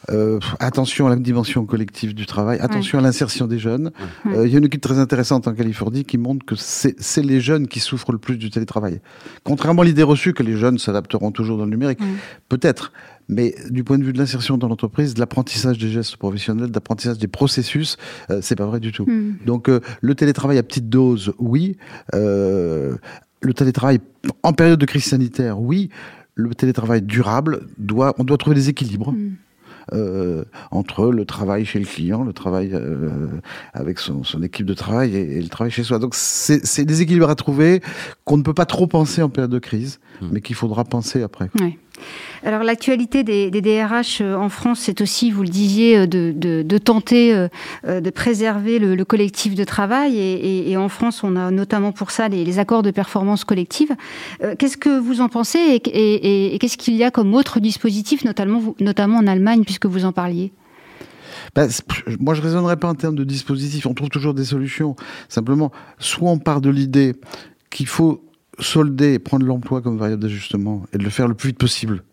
Euh, 0.09 0.39
attention 0.59 1.07
à 1.07 1.11
la 1.11 1.15
dimension 1.15 1.65
collective 1.65 2.13
du 2.13 2.25
travail 2.25 2.59
attention 2.59 2.99
à 2.99 3.01
l'insertion 3.01 3.47
des 3.47 3.57
jeunes. 3.57 3.91
Euh, 4.25 4.45
il 4.45 4.51
y 4.51 4.55
a 4.55 4.57
une 4.57 4.65
étude 4.65 4.81
très 4.81 4.99
intéressante 4.99 5.47
en 5.47 5.53
Californie 5.53 6.03
qui 6.03 6.17
montre 6.17 6.45
que 6.45 6.55
c'est 6.57 7.23
les 7.23 7.39
jeunes 7.39 7.67
qui 7.67 7.79
souffrent 7.79 8.11
le 8.11 8.17
plus 8.17 8.37
du 8.37 8.49
télétravail. 8.49 8.99
Contrairement 9.45 9.83
à 9.83 9.85
l'idée 9.85 10.03
reçue 10.03 10.33
que 10.33 10.43
les 10.43 10.57
jeunes 10.57 10.77
s'adapteront 10.77 11.31
toujours 11.31 11.57
dans 11.57 11.65
le 11.65 11.71
numérique 11.71 11.99
peut-être. 12.49 12.91
Mais 13.29 13.55
du 13.69 13.85
point 13.85 13.97
de 13.97 14.03
vue 14.03 14.11
de 14.11 14.17
l'insertion 14.17 14.57
dans 14.57 14.67
l'entreprise, 14.67 15.13
de 15.13 15.21
l'apprentissage 15.21 15.77
des 15.77 15.89
gestes 15.89 16.17
professionnels, 16.17 16.67
de 16.67 16.73
l'apprentissage 16.73 17.17
des 17.17 17.29
processus, 17.29 17.95
euh, 18.29 18.39
c'est 18.41 18.57
pas 18.57 18.65
vrai 18.65 18.81
du 18.81 18.91
tout. 18.91 19.07
Donc 19.45 19.69
euh, 19.69 19.79
le 20.01 20.13
télétravail 20.13 20.57
à 20.57 20.63
petite 20.63 20.89
dose, 20.89 21.33
oui. 21.39 21.77
Le 23.43 23.53
télétravail 23.53 23.99
en 24.41 24.53
période 24.53 24.79
de 24.79 24.85
crise 24.85 25.03
sanitaire, 25.05 25.59
oui. 25.59 25.89
Le 26.35 26.55
télétravail 26.55 27.01
durable, 27.01 27.67
doit, 27.77 28.15
on 28.17 28.23
doit 28.23 28.37
trouver 28.37 28.55
des 28.55 28.69
équilibres. 28.69 29.11
Hmm. 29.11 29.33
Euh, 29.91 30.45
entre 30.71 31.11
le 31.11 31.25
travail 31.25 31.65
chez 31.65 31.77
le 31.77 31.85
client, 31.85 32.23
le 32.23 32.31
travail 32.31 32.69
euh, 32.73 33.27
avec 33.73 33.99
son, 33.99 34.23
son, 34.23 34.41
équipe 34.41 34.65
de 34.65 34.73
travail 34.73 35.13
et, 35.13 35.41
le 35.41 35.49
travail 35.49 35.71
chez 35.71 35.83
soi. 35.83 35.99
Donc 35.99 36.15
c'est 36.15 36.85
des 36.85 37.01
équilibres 37.01 37.29
à 37.29 37.35
trouver 37.35 37.81
qu'on 38.23 38.37
ne 38.37 38.43
peut 38.43 38.53
pas 38.53 38.65
trop 38.65 38.87
penser 38.87 39.21
en 39.21 39.27
période 39.27 39.51
de 39.51 39.59
crise, 39.59 39.99
hmm. 40.21 40.29
mais 40.31 40.39
qu'il 40.39 40.55
faudra 40.55 40.85
penser 40.85 41.21
après. 41.21 41.49
Oui. 41.59 41.77
Alors 42.43 42.63
l'actualité 42.63 43.23
des, 43.23 43.49
DRH 43.49 44.19
euh, 44.21 44.35
en 44.35 44.49
France, 44.49 44.81
c'est 44.81 45.01
aussi, 45.01 45.31
vous 45.31 45.43
le 45.43 45.49
disiez, 45.49 45.99
euh, 45.99 46.07
de, 46.07 46.77
tenter 46.77 47.33
euh, 47.33 48.01
de 48.01 48.09
préserver 48.09 48.79
le, 48.79 49.03
collectif 49.05 49.55
de 49.55 49.63
travail. 49.63 50.17
Et, 50.17 50.75
en 50.77 50.89
France, 50.89 51.23
on 51.23 51.35
a 51.35 51.51
notamment 51.51 51.91
pour 51.91 52.11
ça 52.11 52.27
les, 52.27 52.59
accords 52.59 52.83
de 52.83 52.91
performance 52.91 53.43
collective. 53.45 53.95
qu'est-ce 54.59 54.77
que 54.77 54.99
vous 54.99 55.21
en 55.21 55.29
pensez 55.29 55.81
et, 55.85 56.57
qu'est-ce 56.59 56.77
qu'il 56.77 56.95
y 56.95 57.03
a 57.03 57.11
comme 57.11 57.33
autre 57.33 57.59
dispositif, 57.59 58.23
notamment, 58.25 59.17
en 59.17 59.27
Allemagne, 59.27 59.63
puisque 59.63 59.85
vous 59.85 60.05
en 60.05 60.11
parliez? 60.11 60.51
Ben, 61.55 61.69
moi, 62.19 62.33
je 62.33 62.41
ne 62.41 62.45
raisonnerais 62.45 62.77
pas 62.77 62.87
en 62.87 62.95
termes 62.95 63.15
de 63.15 63.23
dispositifs. 63.23 63.85
On 63.85 63.93
trouve 63.93 64.09
toujours 64.09 64.33
des 64.33 64.45
solutions. 64.45 64.95
Simplement, 65.29 65.71
soit 65.99 66.29
on 66.29 66.39
part 66.39 66.61
de 66.61 66.69
l'idée 66.69 67.15
qu'il 67.69 67.87
faut 67.87 68.23
solder 68.59 69.13
et 69.13 69.19
prendre 69.19 69.45
l'emploi 69.45 69.81
comme 69.81 69.97
variable 69.97 70.21
d'ajustement 70.21 70.83
et 70.93 70.97
de 70.97 71.03
le 71.03 71.09
faire 71.09 71.27
le 71.27 71.33
plus 71.33 71.49
vite 71.49 71.57
possible 71.57 72.03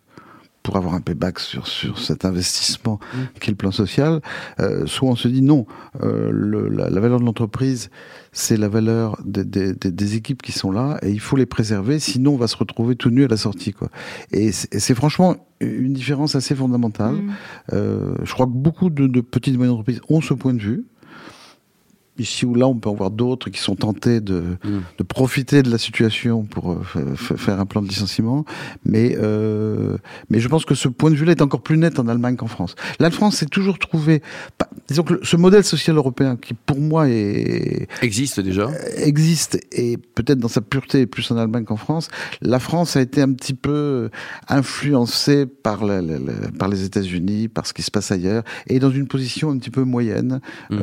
pour 0.62 0.76
avoir 0.76 0.94
un 0.94 1.00
payback 1.00 1.38
sur, 1.38 1.66
sur 1.66 1.98
cet 1.98 2.24
investissement 2.24 3.00
mmh. 3.00 3.18
qui 3.40 3.50
est 3.50 3.52
le 3.52 3.56
plan 3.56 3.70
social, 3.70 4.20
euh, 4.60 4.86
soit 4.86 5.08
on 5.08 5.16
se 5.16 5.28
dit 5.28 5.42
non, 5.42 5.66
euh, 6.02 6.30
le, 6.30 6.68
la, 6.68 7.00
valeur 7.00 7.18
de 7.18 7.24
l'entreprise, 7.24 7.90
c'est 8.32 8.56
la 8.56 8.68
valeur 8.68 9.18
des, 9.24 9.44
des, 9.44 9.72
des, 9.72 10.16
équipes 10.16 10.42
qui 10.42 10.52
sont 10.52 10.70
là, 10.70 10.98
et 11.02 11.10
il 11.10 11.20
faut 11.20 11.36
les 11.36 11.46
préserver, 11.46 11.98
sinon 11.98 12.34
on 12.34 12.36
va 12.36 12.46
se 12.46 12.56
retrouver 12.56 12.94
tout 12.94 13.10
nu 13.10 13.24
à 13.24 13.28
la 13.28 13.38
sortie. 13.38 13.72
Quoi. 13.72 13.88
Et 14.32 14.52
c'est 14.52 14.94
franchement 14.94 15.36
une 15.60 15.92
différence 15.92 16.34
assez 16.34 16.54
fondamentale. 16.54 17.14
Mmh. 17.14 17.32
Euh, 17.72 18.14
je 18.22 18.32
crois 18.32 18.46
que 18.46 18.52
beaucoup 18.52 18.90
de, 18.90 19.06
de 19.06 19.20
petites 19.20 19.54
et 19.54 19.56
moyennes 19.56 19.72
entreprises 19.72 20.00
ont 20.08 20.20
ce 20.20 20.34
point 20.34 20.54
de 20.54 20.60
vue 20.60 20.84
ici 22.18 22.46
ou 22.46 22.54
là, 22.54 22.66
on 22.66 22.74
peut 22.74 22.88
en 22.88 22.94
voir 22.94 23.10
d'autres 23.10 23.50
qui 23.50 23.60
sont 23.60 23.76
tentés 23.76 24.20
de, 24.20 24.40
mm. 24.64 24.78
de 24.98 25.02
profiter 25.02 25.62
de 25.62 25.70
la 25.70 25.78
situation 25.78 26.42
pour 26.44 26.72
euh, 26.72 27.14
faire 27.16 27.60
un 27.60 27.66
plan 27.66 27.82
de 27.82 27.88
licenciement. 27.88 28.44
Mais, 28.84 29.16
euh, 29.18 29.96
mais 30.28 30.40
je 30.40 30.48
pense 30.48 30.64
que 30.64 30.74
ce 30.74 30.88
point 30.88 31.10
de 31.10 31.16
vue-là 31.16 31.32
est 31.32 31.42
encore 31.42 31.62
plus 31.62 31.78
net 31.78 31.98
en 31.98 32.08
Allemagne 32.08 32.36
qu'en 32.36 32.46
France. 32.46 32.74
La 32.98 33.10
France 33.10 33.36
s'est 33.36 33.46
toujours 33.46 33.78
trouvé, 33.78 34.22
disons 34.88 35.02
que 35.02 35.20
ce 35.22 35.36
modèle 35.36 35.64
social 35.64 35.96
européen 35.96 36.36
qui, 36.36 36.54
pour 36.54 36.80
moi, 36.80 37.08
est 37.08 37.88
existe 38.02 38.40
déjà, 38.40 38.62
euh, 38.62 38.74
existe 38.96 39.58
et 39.72 39.96
peut-être 39.96 40.38
dans 40.38 40.48
sa 40.48 40.60
pureté 40.60 41.06
plus 41.06 41.30
en 41.30 41.36
Allemagne 41.36 41.64
qu'en 41.64 41.76
France. 41.76 42.08
La 42.42 42.58
France 42.58 42.96
a 42.96 43.00
été 43.00 43.22
un 43.22 43.32
petit 43.32 43.54
peu 43.54 44.10
influencée 44.48 45.46
par, 45.46 45.84
la, 45.84 46.02
par 46.58 46.68
les 46.68 46.84
États-Unis, 46.84 47.48
par 47.48 47.66
ce 47.66 47.72
qui 47.72 47.82
se 47.82 47.90
passe 47.90 48.10
ailleurs, 48.10 48.42
et 48.66 48.78
dans 48.78 48.90
une 48.90 49.06
position 49.06 49.50
un 49.50 49.58
petit 49.58 49.70
peu 49.70 49.84
moyenne. 49.84 50.40
Mm. 50.70 50.78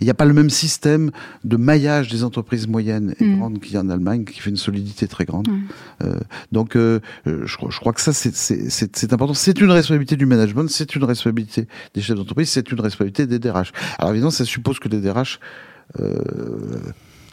Il 0.00 0.04
n'y 0.04 0.10
a 0.10 0.14
pas 0.14 0.24
le 0.24 0.34
même 0.34 0.50
système 0.50 0.65
système 0.66 1.10
de 1.44 1.56
maillage 1.56 2.08
des 2.08 2.24
entreprises 2.24 2.66
moyennes 2.66 3.14
et 3.20 3.24
mm. 3.24 3.38
grandes 3.38 3.60
qu'il 3.60 3.74
y 3.74 3.76
a 3.76 3.80
en 3.80 3.88
Allemagne 3.88 4.24
qui 4.24 4.40
fait 4.40 4.50
une 4.50 4.56
solidité 4.56 5.06
très 5.06 5.24
grande. 5.24 5.48
Euh, 6.02 6.18
donc, 6.52 6.76
euh, 6.76 7.00
je, 7.26 7.44
je, 7.46 7.78
crois 7.78 7.92
que 7.92 8.00
ça, 8.00 8.12
c'est 8.12 9.12
important. 9.12 9.34
C'est 9.34 9.60
une 9.60 9.70
responsabilité 9.70 10.16
du 10.16 10.26
management, 10.26 10.68
c'est 10.68 10.94
une 10.96 11.04
responsabilité 11.04 11.68
des 11.94 12.00
chefs 12.00 12.16
d'entreprise, 12.16 12.48
c'est 12.48 12.70
une 12.70 12.80
responsabilité 12.80 13.26
des 13.26 13.38
DRH. 13.38 13.72
Alors 13.98 14.10
évidemment, 14.10 14.30
ça 14.30 14.44
suppose 14.44 14.78
que 14.78 14.88
les 14.88 15.00
DRH 15.00 15.38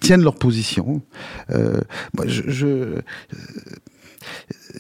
tiennent 0.02 0.24
leur 0.24 0.36
position. 0.36 1.02
moi, 1.50 2.25
je, 2.28 2.44
je 2.48 3.02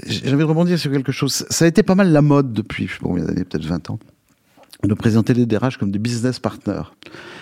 j'ai 0.07 0.27
envie 0.29 0.37
de 0.37 0.43
rebondir 0.43 0.79
sur 0.79 0.91
quelque 0.91 1.11
chose. 1.11 1.45
Ça 1.49 1.65
a 1.65 1.67
été 1.67 1.83
pas 1.83 1.95
mal 1.95 2.11
la 2.11 2.21
mode 2.21 2.53
depuis, 2.53 2.87
je 2.87 2.93
sais 2.93 2.99
pas 2.99 3.07
combien 3.07 3.25
d'années, 3.25 3.43
peut-être 3.43 3.65
20 3.65 3.89
ans, 3.89 3.99
de 4.83 4.93
présenter 4.93 5.33
les 5.33 5.45
DRH 5.45 5.77
comme 5.77 5.91
des 5.91 5.99
business 5.99 6.39
partners. 6.39 6.83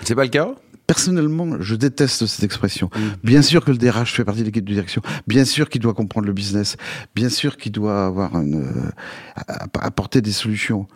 C'est 0.03 0.15
pas 0.15 0.23
le 0.23 0.29
cas? 0.29 0.53
Personnellement, 0.91 1.61
je 1.61 1.75
déteste 1.75 2.25
cette 2.25 2.43
expression. 2.43 2.89
Mm. 2.93 2.99
Bien 3.23 3.41
sûr 3.41 3.63
que 3.63 3.71
le 3.71 3.77
DRH 3.77 4.13
fait 4.13 4.25
partie 4.25 4.41
de 4.41 4.47
l'équipe 4.47 4.65
de 4.65 4.73
direction. 4.73 5.01
Bien 5.25 5.45
sûr 5.45 5.69
qu'il 5.69 5.79
doit 5.79 5.93
comprendre 5.93 6.27
le 6.27 6.33
business. 6.33 6.75
Bien 7.15 7.29
sûr 7.29 7.55
qu'il 7.55 7.71
doit 7.71 8.07
avoir 8.07 8.35
une, 8.35 8.55
euh, 8.55 9.53
apporter 9.79 10.19
des 10.19 10.33
solutions. 10.33 10.87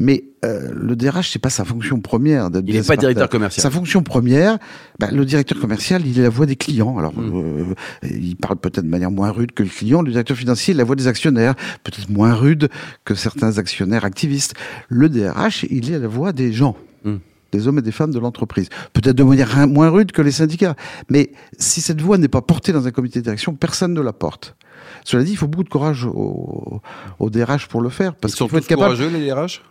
Mais 0.00 0.24
euh, 0.44 0.72
le 0.74 0.96
DRH, 0.96 1.30
c'est 1.30 1.38
pas 1.38 1.50
sa 1.50 1.64
fonction 1.64 2.00
première. 2.00 2.50
Il 2.66 2.74
n'est 2.74 2.82
pas 2.82 2.96
directeur 2.96 3.28
commercial. 3.28 3.62
Sa 3.62 3.70
fonction 3.70 4.02
première, 4.02 4.58
bah, 4.98 5.12
le 5.12 5.24
directeur 5.24 5.60
commercial, 5.60 6.04
il 6.04 6.18
est 6.18 6.22
la 6.22 6.30
voix 6.30 6.46
des 6.46 6.56
clients. 6.56 6.98
Alors, 6.98 7.16
mm. 7.16 7.74
euh, 8.02 8.08
il 8.10 8.34
parle 8.34 8.56
peut-être 8.56 8.84
de 8.84 8.90
manière 8.90 9.12
moins 9.12 9.30
rude 9.30 9.52
que 9.52 9.62
le 9.62 9.68
client. 9.68 10.02
Le 10.02 10.10
directeur 10.10 10.36
financier, 10.36 10.74
il 10.74 10.78
est 10.78 10.78
la 10.78 10.84
voix 10.84 10.96
des 10.96 11.06
actionnaires, 11.06 11.54
peut-être 11.84 12.10
moins 12.10 12.34
rude 12.34 12.70
que 13.04 13.14
certains 13.14 13.58
actionnaires 13.58 14.04
activistes. 14.04 14.54
Le 14.88 15.08
DRH, 15.08 15.64
il 15.70 15.92
est 15.92 15.98
la 16.00 16.08
voix 16.08 16.32
des 16.32 16.52
gens. 16.52 16.76
Mm. 17.04 17.18
Des 17.54 17.68
hommes 17.68 17.78
et 17.78 17.82
des 17.82 17.92
femmes 17.92 18.12
de 18.12 18.18
l'entreprise. 18.18 18.68
Peut-être 18.92 19.16
de 19.16 19.22
manière 19.22 19.66
moins 19.68 19.90
rude 19.90 20.12
que 20.12 20.22
les 20.22 20.32
syndicats. 20.32 20.74
Mais 21.08 21.32
si 21.58 21.80
cette 21.80 22.00
voix 22.00 22.18
n'est 22.18 22.28
pas 22.28 22.42
portée 22.42 22.72
dans 22.72 22.86
un 22.86 22.90
comité 22.90 23.20
de 23.20 23.24
direction, 23.24 23.54
personne 23.54 23.94
ne 23.94 24.00
la 24.00 24.12
porte. 24.12 24.56
Cela 25.04 25.22
dit, 25.22 25.32
il 25.32 25.36
faut 25.36 25.48
beaucoup 25.48 25.64
de 25.64 25.68
courage 25.68 26.04
au, 26.04 26.80
DRH 27.20 27.68
pour 27.68 27.80
le 27.80 27.90
faire. 27.90 28.14
Parce 28.14 28.34
Ils 28.34 28.36
sont 28.36 28.48
faut 28.48 28.58
être 28.58 28.66
capable... 28.66 28.94
courageux, 28.94 29.10
les 29.16 29.26
DRH 29.26 29.62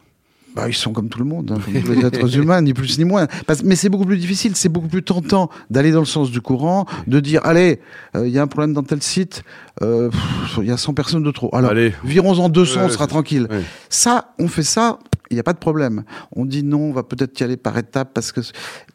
bah, 0.55 0.65
ils 0.67 0.73
sont 0.75 0.93
comme 0.93 1.09
tout 1.09 1.17
le 1.17 1.25
monde, 1.25 1.51
hein, 1.51 1.59
comme 1.65 1.81
tous 1.81 1.91
les 1.93 2.05
êtres 2.05 2.37
humains, 2.37 2.61
ni 2.61 2.75
plus 2.75 2.99
ni 2.99 3.05
moins. 3.05 3.25
mais 3.63 3.75
c'est 3.75 3.89
beaucoup 3.89 4.05
plus 4.05 4.17
difficile, 4.17 4.55
c'est 4.55 4.69
beaucoup 4.69 4.87
plus 4.87 5.01
tentant 5.01 5.49
d'aller 5.71 5.91
dans 5.91 5.99
le 5.99 6.05
sens 6.05 6.29
du 6.29 6.41
courant, 6.41 6.85
de 7.07 7.19
dire 7.19 7.41
allez, 7.43 7.79
euh, 8.15 8.27
il 8.27 8.33
y 8.33 8.37
a 8.37 8.43
un 8.43 8.47
problème 8.47 8.73
dans 8.73 8.83
tel 8.83 9.01
site, 9.01 9.43
euh, 9.81 10.11
il 10.59 10.65
y 10.65 10.71
a 10.71 10.77
100 10.77 10.93
personnes 10.93 11.23
de 11.23 11.31
trop. 11.31 11.49
Alors, 11.55 11.71
allez. 11.71 11.93
virons-en 12.03 12.49
200, 12.49 12.81
on 12.83 12.89
sera 12.89 13.07
tranquille. 13.07 13.47
Ça, 13.89 14.35
on 14.37 14.47
fait 14.47 14.61
ça, 14.61 14.99
il 15.33 15.35
n'y 15.35 15.39
a 15.39 15.43
pas 15.43 15.53
de 15.53 15.59
problème. 15.59 16.03
On 16.31 16.45
dit 16.45 16.63
non, 16.63 16.81
on 16.81 16.93
va 16.93 17.03
peut-être 17.03 17.39
y 17.39 17.43
aller 17.43 17.57
par 17.57 17.77
étapes 17.77 18.11
parce 18.13 18.31
que 18.31 18.41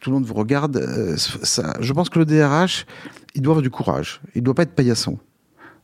tout 0.00 0.10
le 0.10 0.14
monde 0.14 0.24
vous 0.24 0.34
regarde. 0.34 0.76
Euh, 0.76 1.16
ça, 1.16 1.74
je 1.80 1.92
pense 1.92 2.08
que 2.08 2.18
le 2.18 2.24
DRH, 2.24 2.86
il 3.34 3.42
doit 3.42 3.52
avoir 3.52 3.62
du 3.62 3.70
courage. 3.70 4.20
Il 4.34 4.42
ne 4.42 4.44
doit 4.44 4.54
pas 4.54 4.62
être 4.62 4.74
paillasson. 4.74 5.18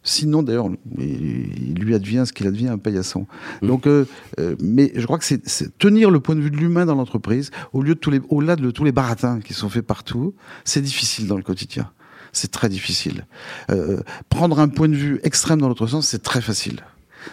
Sinon, 0.07 0.43
d'ailleurs, 0.43 0.69
il 0.99 1.75
lui 1.79 1.95
advient 1.95 2.25
ce 2.27 2.33
qu'il 2.33 2.47
advient 2.47 2.69
un 2.69 2.77
paillasson. 2.77 3.27
Mmh. 3.63 3.67
Donc, 3.67 3.87
euh, 3.87 4.05
euh, 4.39 4.55
mais 4.61 4.93
je 4.95 5.05
crois 5.07 5.19
que 5.19 5.25
c'est 5.25 5.79
tenir 5.79 6.11
le 6.11 6.21
point 6.21 6.37
de 6.37 6.43
vue 6.43 6.51
de 6.51 6.59
l'humain 6.59 6.85
dans 6.85 6.95
l'entreprise, 6.95 7.51
au 7.73 7.83
lieu 7.83 7.95
de 7.95 7.99
tous 7.99 8.11
les, 8.11 8.21
au-delà 8.29 8.57
de 8.57 8.71
tous 8.71 8.85
les 8.85 8.93
baratins 8.93 9.41
qui 9.41 9.55
sont 9.55 9.71
faits 9.71 9.87
partout, 9.87 10.35
c'est 10.65 10.83
difficile 10.83 11.27
dans 11.27 11.39
le 11.39 11.43
quotidien. 11.43 11.91
C'est 12.33 12.51
très 12.51 12.69
difficile. 12.69 13.27
Euh, 13.71 14.01
prendre 14.29 14.59
un 14.59 14.69
point 14.69 14.89
de 14.89 14.97
vue 14.97 15.21
extrême 15.23 15.61
dans 15.61 15.69
l'autre 15.69 15.87
sens, 15.87 16.07
c'est 16.07 16.23
très 16.23 16.43
facile. 16.43 16.81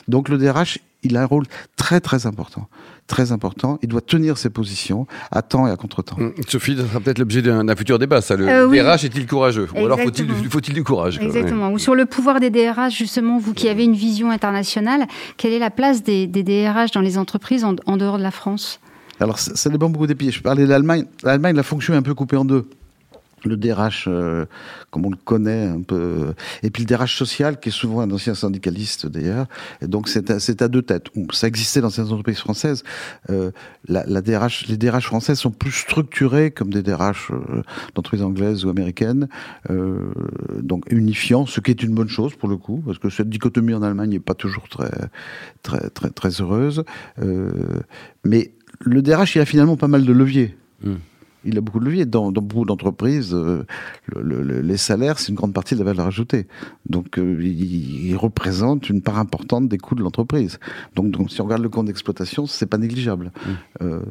Donc 0.08 0.30
le 0.30 0.38
DRH, 0.38 0.80
il 1.04 1.18
a 1.18 1.24
un 1.24 1.26
rôle 1.26 1.46
très 1.76 2.00
très 2.00 2.26
important. 2.26 2.68
Très 3.08 3.32
important. 3.32 3.80
Il 3.82 3.90
doit 3.90 4.02
tenir 4.02 4.38
ses 4.38 4.50
positions 4.50 5.08
à 5.32 5.42
temps 5.42 5.68
et 5.68 5.72
à 5.72 5.76
contre-temps. 5.76 6.18
Hum, 6.18 6.34
Sophie, 6.48 6.78
ça 6.78 6.88
sera 6.88 7.00
peut-être 7.00 7.20
l'objet 7.20 7.42
d'un 7.42 7.76
futur 7.76 8.00
débat, 8.00 8.22
ça. 8.22 8.36
Le 8.36 8.46
DRH 8.46 9.04
euh, 9.04 9.08
est-il 9.08 9.28
courageux 9.28 9.68
Ou 9.76 9.86
alors 9.86 10.00
faut-il 10.00 10.28
faut 10.50 10.62
du 10.62 10.84
courage 10.84 11.20
Exactement. 11.20 11.72
Ou 11.72 11.80
sur 11.80 11.96
le 11.96 12.06
pouvoir 12.06 12.40
des 12.40 12.50
DRH, 12.50 12.96
justement, 12.96 13.38
vous 13.38 13.54
qui 13.54 13.68
avez 13.68 13.84
une 13.84 13.96
vision 13.96 14.32
internationale, 14.32 15.08
quelle 15.38 15.54
est 15.54 15.60
la 15.60 15.72
place 15.72 16.04
des, 16.04 16.28
DRH 16.28 16.92
dans 16.92 17.02
les 17.02 17.18
entreprises 17.18 17.66
en, 17.66 17.98
dehors 17.98 18.18
de 18.18 18.24
la 18.24 18.32
France? 18.32 18.80
Alors, 19.20 19.38
ça, 19.38 19.70
dépend 19.70 19.90
beaucoup 19.90 20.08
des 20.08 20.16
pays. 20.16 20.32
Je 20.32 20.42
parlais 20.42 20.64
de 20.64 20.70
l'Allemagne. 20.70 21.06
L'Allemagne, 21.24 21.56
la 21.56 21.64
fonction 21.64 21.94
est 21.94 21.98
un 21.98 22.02
peu 22.02 22.16
coupée 22.16 22.38
en 22.38 22.46
deux 22.46 22.68
le 23.46 23.58
DRH, 23.58 24.06
euh, 24.08 24.46
comme 24.90 25.06
on 25.06 25.10
le 25.10 25.18
connaît 25.18 25.66
un 25.68 25.82
peu, 25.82 26.34
et 26.64 26.70
puis 26.70 26.84
le 26.84 26.88
DRH 26.88 27.18
social, 27.18 27.60
qui 27.60 27.70
est 27.70 27.72
souvent 27.72 28.02
un 28.02 28.12
ancien 28.12 28.36
syndicaliste 28.36 29.08
d'ailleurs. 29.08 29.48
Et 29.82 29.88
donc 29.88 30.08
c'est 30.08 30.32
à, 30.32 30.36
à, 30.64 30.68
deux 30.68 30.82
têtes. 30.82 31.08
Ça 31.32 31.48
existait 31.48 31.82
dans 31.82 31.90
certaines 31.90 32.14
entreprises 32.14 32.40
françaises. 32.40 32.84
Euh, 33.30 33.52
la, 33.88 34.06
la, 34.06 34.22
DRH, 34.22 34.68
les 34.68 34.78
DRH 34.78 35.06
françaises 35.06 35.40
sont 35.40 35.52
plus 35.52 35.72
structurées 35.72 36.52
comme 36.52 36.72
des 36.72 36.82
DRH 36.82 37.32
euh, 37.32 37.64
d'entreprises 37.96 38.24
anglaises 38.24 38.66
ou 38.66 38.70
américaines, 38.70 39.28
euh, 39.70 40.12
donc 40.62 40.86
unifiant, 40.92 41.46
ce 41.46 41.60
qui 41.60 41.72
est 41.72 41.84
une 41.84 41.94
bonne 41.94 42.10
chose 42.10 42.36
pour 42.36 42.50
le 42.50 42.58
coup, 42.58 42.82
parce 42.86 43.00
que 43.00 43.10
cette 43.10 43.30
dichotomie 43.30 43.74
en 43.74 43.82
Allemagne 43.82 44.12
n'est 44.12 44.20
pas 44.20 44.34
toujours 44.34 44.68
très 44.70 44.92
très 45.64 45.90
très 45.90 46.10
très 46.10 46.42
heureuse. 46.42 46.84
Euh, 47.22 47.52
mais 48.24 48.54
le 48.80 49.02
DRH, 49.02 49.36
il 49.36 49.42
a 49.42 49.46
finalement 49.46 49.78
pas 49.78 49.88
mal 49.88 50.06
de 50.06 50.14
leviers. 50.14 50.56
Mmh 50.84 50.96
il 51.44 51.58
a 51.58 51.62
beaucoup 51.62 51.80
de 51.80 51.86
leviers. 51.86 52.06
Dans, 52.06 52.32
beaucoup 52.32 52.66
d'entreprises, 52.66 53.34
euh, 53.34 53.66
les 54.16 54.78
salaires, 54.78 55.20
c'est 55.20 55.30
une 55.30 55.36
grande 55.36 55.54
partie 55.54 55.76
de 55.76 55.80
la 55.80 55.86
valeur 55.86 56.08
ajoutée. 56.08 56.48
Donc, 56.90 57.18
euh, 57.18 57.44
il, 57.44 58.16
représente 58.16 58.90
une 58.90 59.02
part 59.02 59.18
importante 59.18 59.68
des 59.68 59.78
coûts 59.78 59.96
de 59.96 60.04
l'entreprise. 60.04 60.60
Donc, 60.96 61.12
donc, 61.12 61.32
si 61.32 61.42
on 61.42 61.46
regarde 61.46 61.64
le 61.64 61.70
compte 61.70 61.88
d'exploitation, 61.88 62.46
c'est 62.46 62.66
pas 62.66 62.78
négligeable. 62.78 63.32
Mmh. 63.34 63.50
Euh, 63.82 64.02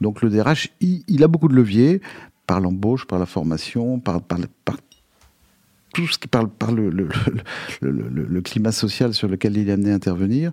donc, 0.00 0.22
le 0.22 0.30
DRH, 0.30 0.70
il, 0.80 1.22
a 1.22 1.28
beaucoup 1.28 1.48
de 1.48 1.54
leviers 1.54 2.00
par 2.46 2.60
l'embauche, 2.60 3.06
par 3.06 3.18
la 3.18 3.26
formation, 3.26 4.00
par, 4.00 4.20
par, 4.22 4.38
tout 5.94 6.06
ce 6.06 6.18
qui 6.18 6.28
parle 6.28 6.48
par 6.48 6.72
le, 6.72 6.88
le, 6.90 7.08
le, 7.80 8.40
climat 8.40 8.72
social 8.72 9.12
sur 9.12 9.28
lequel 9.28 9.56
il 9.56 9.68
est 9.68 9.72
amené 9.72 9.90
à 9.90 9.94
intervenir, 9.94 10.52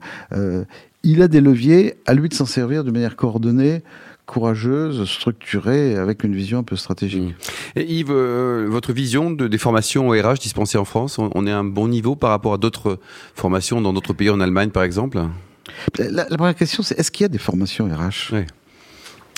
il 1.03 1.22
a 1.22 1.27
des 1.27 1.41
leviers 1.41 1.96
à 2.06 2.13
lui 2.13 2.27
de 2.27 2.34
s'en 2.34 2.46
servir 2.46 2.84
de 2.84 2.91
manière 2.91 3.15
coordonnée 3.15 3.84
courageuse, 4.27 5.10
structurée, 5.10 5.96
avec 5.96 6.24
une 6.24 6.36
vision 6.36 6.60
un 6.60 6.63
peu 6.63 6.75
stratégique. 6.75 7.24
Mmh. 7.24 7.79
Et 7.79 7.91
Yves, 7.91 8.12
euh, 8.12 8.67
votre 8.69 8.93
vision 8.93 9.31
de, 9.31 9.48
des 9.48 9.57
formations 9.57 10.10
RH 10.10 10.36
dispensées 10.41 10.77
en 10.77 10.86
France, 10.86 11.17
on, 11.17 11.48
est 11.48 11.51
à 11.51 11.57
un 11.57 11.63
bon 11.63 11.88
niveau 11.88 12.15
par 12.15 12.29
rapport 12.29 12.53
à 12.53 12.57
d'autres 12.57 13.00
formations 13.34 13.81
dans 13.81 13.93
d'autres 13.93 14.13
pays, 14.13 14.29
en 14.29 14.39
Allemagne 14.39 14.69
par 14.69 14.84
exemple? 14.84 15.19
La, 15.98 16.25
première 16.25 16.55
question, 16.55 16.84
c'est 16.84 17.00
est-ce 17.00 17.10
qu'il 17.10 17.24
y 17.24 17.25
a 17.25 17.29
des 17.29 17.38
formations 17.38 17.88
RH 17.88 18.34
oui. 18.34 18.46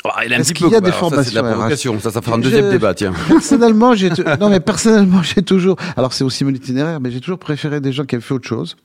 Ah, 0.06 0.26
il 0.26 0.32
Est-ce 0.32 0.54
qu'il 0.54 0.70
y 0.70 0.76
a 0.76 0.82
des 0.82 0.92
formations 0.92 2.00
ça, 2.00 2.10
Ça, 2.10 2.12
ça 2.12 2.22
fera 2.22 2.38
un 2.38 2.40
deuxième 2.40 2.70
débat, 2.70 2.94
tiens. 2.94 3.14
Personnellement, 3.28 3.94
j'ai 3.96 4.10
non 4.40 4.50
mais 4.50 4.60
personnellement, 4.60 5.22
j'ai 5.24 5.42
toujours. 5.42 5.76
Alors 5.98 6.14
c'est 6.14 6.24
aussi 6.24 6.46
mon 6.46 6.52
itinéraire, 6.52 7.00
mais 7.00 7.12
j'ai 7.12 7.20
toujours 7.20 7.40
préféré 7.40 7.82
des 7.82 7.92
gens 7.92 8.06
qui 8.06 8.16
avaient 8.16 8.24
fait 8.24 8.34
autre 8.34 8.48
chose. 8.48 8.78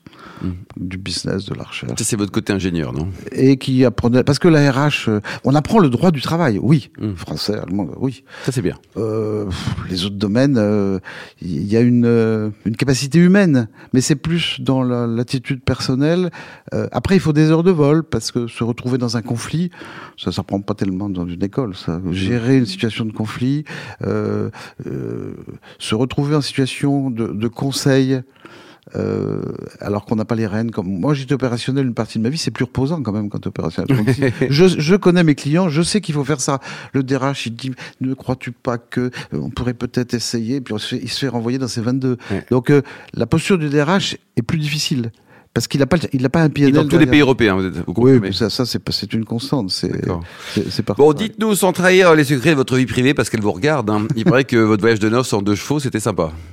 Mm. 0.43 0.51
du 0.77 0.99
business, 0.99 1.45
de 1.47 1.55
la 1.55 1.65
recherche. 1.65 1.93
c'est 1.99 2.17
votre 2.17 2.33
côté 2.33 2.53
ingénieur, 2.53 2.93
non? 2.93 3.09
Et 3.33 3.57
qui 3.57 3.85
apprenait, 3.85 4.25
parce 4.25 4.39
que 4.39 4.49
la 4.49 4.71
RH, 4.71 5.09
euh, 5.09 5.21
on 5.45 5.55
apprend 5.55 5.79
le 5.79 5.89
droit 5.89 6.11
du 6.11 6.21
travail, 6.21 6.59
oui, 6.61 6.91
mm. 6.99 7.15
français, 7.15 7.55
allemand, 7.55 7.89
oui. 7.99 8.25
Ça 8.45 8.53
c'est 8.53 8.63
bien. 8.63 8.77
Euh, 8.97 9.47
les 9.89 10.05
autres 10.05 10.17
domaines, 10.17 10.55
il 10.55 10.59
euh, 10.59 10.99
y 11.41 11.77
a 11.77 11.81
une, 11.81 12.53
une 12.65 12.77
capacité 12.77 13.19
humaine, 13.19 13.69
mais 13.93 14.01
c'est 14.01 14.17
plus 14.17 14.61
dans 14.61 14.83
l'attitude 14.83 15.63
personnelle. 15.63 16.31
après, 16.93 17.17
il 17.17 17.21
faut 17.21 17.33
des 17.33 17.51
heures 17.51 17.63
de 17.63 17.71
vol 17.71 18.03
parce 18.03 18.33
que 18.33 18.47
se 18.47 18.65
retrouver 18.65 18.99
dans 18.99 19.17
un 19.17 19.23
conflit, 19.23 19.71
ça 20.17 20.31
ne 20.31 20.33
s'apprend 20.33 20.61
pas 20.61 20.75
tellement 20.75 21.09
dans 21.09 21.27
une 21.27 21.43
école. 21.43 21.75
Ça, 21.75 22.01
gérer 22.11 22.59
une 22.59 22.67
situation 22.67 23.05
de 23.05 23.13
conflit, 23.13 23.65
se 24.01 25.95
retrouver 25.95 26.35
en 26.35 26.41
situation 26.41 27.11
de, 27.11 27.29
de 27.29 27.49
conseil. 27.49 28.23
Euh, 28.97 29.41
alors 29.81 30.05
qu'on 30.05 30.15
n'a 30.15 30.27
pas 30.27 30.35
les 30.35 30.47
rênes. 30.47 30.71
Comme 30.71 30.87
moi, 30.87 31.15
j'étais 31.15 31.33
opérationnel 31.35 31.87
une 31.87 31.95
partie 31.95 32.19
de 32.19 32.23
ma 32.23 32.29
vie, 32.29 32.37
c'est 32.37 32.51
plus 32.51 32.65
reposant 32.65 33.03
quand 33.03 33.13
même 33.13 33.31
quand 33.31 33.39
tu 33.39 33.45
es 33.45 33.49
opérationnel. 33.49 34.05
je, 34.51 34.67
je, 34.67 34.95
connais 34.95 35.25
mes 35.25 35.35
clients, 35.35 35.69
je 35.69 35.81
sais 35.83 36.01
qu'il 36.01 36.15
faut 36.15 36.25
faire 36.25 36.41
ça. 36.41 36.61
Le 36.93 37.03
DRH, 37.03 37.47
il 37.47 37.55
dit 37.55 37.73
ne 38.03 38.13
crois-tu 38.15 38.53
pas 38.53 38.77
que 38.77 39.01
euh, 39.01 39.11
on 39.33 39.51
pourrait 39.51 39.75
peut-être 39.75 40.13
essayer, 40.13 40.61
puis 40.61 40.75
il 40.93 41.11
se 41.11 41.19
fait 41.19 41.29
renvoyer 41.29 41.59
dans 41.59 41.67
ses 41.67 41.81
22. 41.81 42.19
Donc 42.51 42.71
euh, 42.71 42.83
la 43.15 43.27
posture 43.27 43.59
du 43.59 43.71
DRH 43.71 44.19
est 44.37 44.43
plus 44.43 44.59
difficile. 44.59 45.11
Parce 45.55 45.69
qu'il 45.69 45.79
n'a 45.79 45.87
pas, 45.87 45.99
il 46.13 46.21
n'a 46.21 46.29
pas 46.29 46.43
un 46.43 46.49
pied 46.49 46.73
dans 46.73 46.87
tous 46.87 46.99
les 46.99 47.07
pays 47.07 47.21
européens, 47.21 47.55
vous, 47.55 47.65
êtes, 47.65 47.75
Oui, 47.97 48.19
mais 48.21 48.33
ça, 48.33 48.51
ça 48.51 48.65
c'est, 48.67 49.13
une 49.13 49.25
constante. 49.25 49.71
C'est, 49.71 49.93
c'est, 50.69 50.85
Bon, 50.97 51.13
dites-nous 51.13 51.55
sans 51.55 51.73
trahir 51.73 52.13
les 52.17 52.25
secrets 52.25 52.51
de 52.51 52.57
votre 52.57 52.77
vie 52.77 52.87
privée, 52.87 53.15
parce 53.15 53.31
qu'elle 53.31 53.41
vous 53.41 53.53
regarde. 53.53 53.89
Hein. 53.89 54.09
Il 54.17 54.25
paraît 54.25 54.45
que 54.45 54.57
votre 54.57 54.81
voyage 54.81 54.99
de 54.99 55.09
noces 55.09 55.33
en 55.33 55.43
deux 55.43 55.55
chevaux, 55.55 55.79
c'était 55.79 56.01
sympa. 56.01 56.33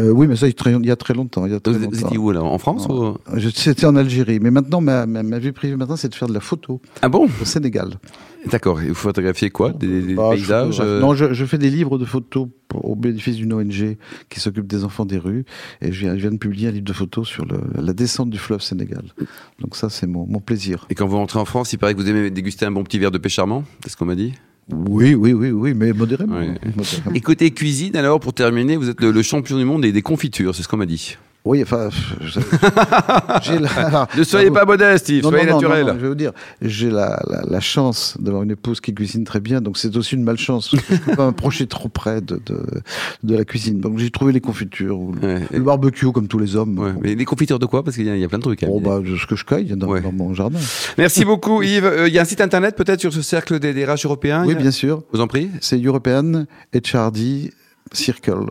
Euh, 0.00 0.10
oui, 0.10 0.26
mais 0.26 0.36
ça, 0.36 0.46
il 0.48 0.86
y 0.86 0.90
a 0.90 0.96
très 0.96 1.14
longtemps. 1.14 1.46
Il 1.46 1.52
y 1.52 1.54
a 1.54 1.60
très 1.60 1.72
Vous 1.72 1.84
étiez 1.84 2.18
où, 2.18 2.30
là 2.30 2.42
En 2.42 2.58
France 2.58 2.86
ou... 2.88 3.16
C'était 3.54 3.86
en 3.86 3.96
Algérie. 3.96 4.40
Mais 4.40 4.50
maintenant, 4.50 4.80
ma, 4.80 5.06
ma, 5.06 5.38
vie 5.38 5.52
privée, 5.52 5.76
maintenant, 5.76 5.96
c'est 5.96 6.08
de 6.08 6.14
faire 6.14 6.28
de 6.28 6.34
la 6.34 6.40
photo. 6.40 6.80
Ah 7.02 7.08
bon? 7.08 7.28
Au 7.40 7.44
Sénégal. 7.44 7.94
D'accord. 8.50 8.80
Et 8.80 8.88
vous 8.88 8.94
photographiez 8.94 9.50
quoi? 9.50 9.72
Des, 9.72 10.14
bah, 10.14 10.30
paysages 10.32 10.80
euh 10.80 11.00
Non, 11.00 11.14
je, 11.14 11.32
je, 11.32 11.44
fais 11.44 11.58
des 11.58 11.70
livres 11.70 11.98
de 11.98 12.04
photos 12.04 12.48
au 12.74 12.94
bénéfice 12.94 13.36
d'une 13.36 13.52
ONG 13.52 13.96
qui 14.28 14.40
s'occupe 14.40 14.66
des 14.66 14.84
enfants 14.84 15.06
des 15.06 15.18
rues. 15.18 15.44
Et 15.80 15.92
je 15.92 16.00
viens, 16.00 16.14
je 16.14 16.20
viens, 16.20 16.32
de 16.32 16.38
publier 16.38 16.68
un 16.68 16.72
livre 16.72 16.84
de 16.84 16.92
photos 16.92 17.26
sur 17.26 17.44
le, 17.44 17.60
la 17.80 17.92
descente 17.92 18.30
du 18.30 18.38
fleuve 18.38 18.60
Sénégal. 18.60 19.04
Donc 19.60 19.76
ça, 19.76 19.88
c'est 19.88 20.06
mon, 20.06 20.26
mon 20.26 20.40
plaisir. 20.40 20.86
Et 20.90 20.94
quand 20.94 21.06
vous 21.06 21.16
rentrez 21.16 21.38
en 21.38 21.44
France, 21.44 21.72
il 21.72 21.78
paraît 21.78 21.94
que 21.94 22.00
vous 22.00 22.08
aimez 22.08 22.30
déguster 22.30 22.66
un 22.66 22.70
bon 22.70 22.84
petit 22.84 22.98
verre 22.98 23.10
de 23.10 23.18
pêche 23.18 23.34
charmant 23.34 23.64
C'est 23.82 23.90
ce 23.90 23.96
qu'on 23.96 24.06
m'a 24.06 24.14
dit? 24.14 24.34
Oui, 24.72 25.14
oui, 25.14 25.32
oui, 25.32 25.50
oui, 25.50 25.74
mais 25.74 25.92
modérément. 25.92 26.40
Et 27.14 27.20
côté 27.20 27.50
cuisine, 27.50 27.96
alors, 27.96 28.18
pour 28.20 28.32
terminer, 28.32 28.76
vous 28.76 28.88
êtes 28.88 29.00
le, 29.00 29.22
champion 29.22 29.58
du 29.58 29.64
monde 29.64 29.82
des 29.82 30.02
confitures, 30.02 30.54
c'est 30.54 30.62
ce 30.62 30.68
qu'on 30.68 30.78
m'a 30.78 30.86
dit. 30.86 31.16
Oui, 31.44 31.62
enfin, 31.62 31.90
ne 34.16 34.22
soyez 34.22 34.50
pas 34.50 34.64
modeste, 34.64 35.10
Yves, 35.10 35.24
soyez 35.24 35.44
naturel. 35.44 35.86
je 35.88 36.00
vais 36.00 36.08
vous 36.08 36.14
dire, 36.14 36.32
j'ai 36.62 36.88
la, 36.88 37.22
la, 37.26 37.60
chance 37.60 38.16
d'avoir 38.18 38.44
une 38.44 38.52
épouse 38.52 38.80
qui 38.80 38.94
cuisine 38.94 39.24
très 39.24 39.40
bien, 39.40 39.60
donc 39.60 39.76
c'est 39.76 39.94
aussi 39.94 40.14
une 40.14 40.22
malchance. 40.22 40.70
je 40.70 40.76
ne 40.76 40.98
peux 41.00 41.16
pas 41.16 41.26
m'approcher 41.26 41.66
trop 41.66 41.90
près 41.90 42.22
de, 42.22 42.40
de, 42.46 42.64
de, 43.24 43.36
la 43.36 43.44
cuisine. 43.44 43.78
Donc 43.78 43.98
j'ai 43.98 44.10
trouvé 44.10 44.32
les 44.32 44.40
confitures, 44.40 44.98
ou 44.98 45.14
le 45.20 45.60
barbecue 45.60 46.10
comme 46.12 46.28
tous 46.28 46.38
les 46.38 46.56
hommes. 46.56 46.78
Ouais. 46.78 46.94
Mais 47.02 47.14
les 47.14 47.26
confitures 47.26 47.58
de 47.58 47.66
quoi? 47.66 47.84
Parce 47.84 47.96
qu'il 47.96 48.06
y, 48.06 48.24
a 48.24 48.28
plein 48.28 48.38
de 48.38 48.42
trucs. 48.42 48.62
Hein. 48.62 48.68
Oh, 48.70 48.80
bah, 48.80 49.02
ce 49.04 49.26
que 49.26 49.36
je 49.36 49.44
cueille 49.44 49.66
dans, 49.76 50.00
dans 50.00 50.12
mon 50.12 50.32
jardin. 50.32 50.58
Merci 50.96 51.26
beaucoup, 51.26 51.62
Yves. 51.62 51.84
Euh, 51.84 52.08
il 52.08 52.14
y 52.14 52.18
a 52.18 52.22
un 52.22 52.24
site 52.24 52.40
internet 52.40 52.74
peut-être 52.74 53.00
sur 53.00 53.12
ce 53.12 53.20
cercle 53.20 53.58
des 53.58 53.74
DRH 53.74 54.06
européens? 54.06 54.44
Oui, 54.46 54.54
bien 54.54 54.70
sûr. 54.70 55.02
Vous 55.12 55.20
en 55.20 55.26
prie. 55.26 55.50
C'est 55.60 55.78
European 55.78 56.46
HRD 56.74 57.50
Circle. 57.92 58.46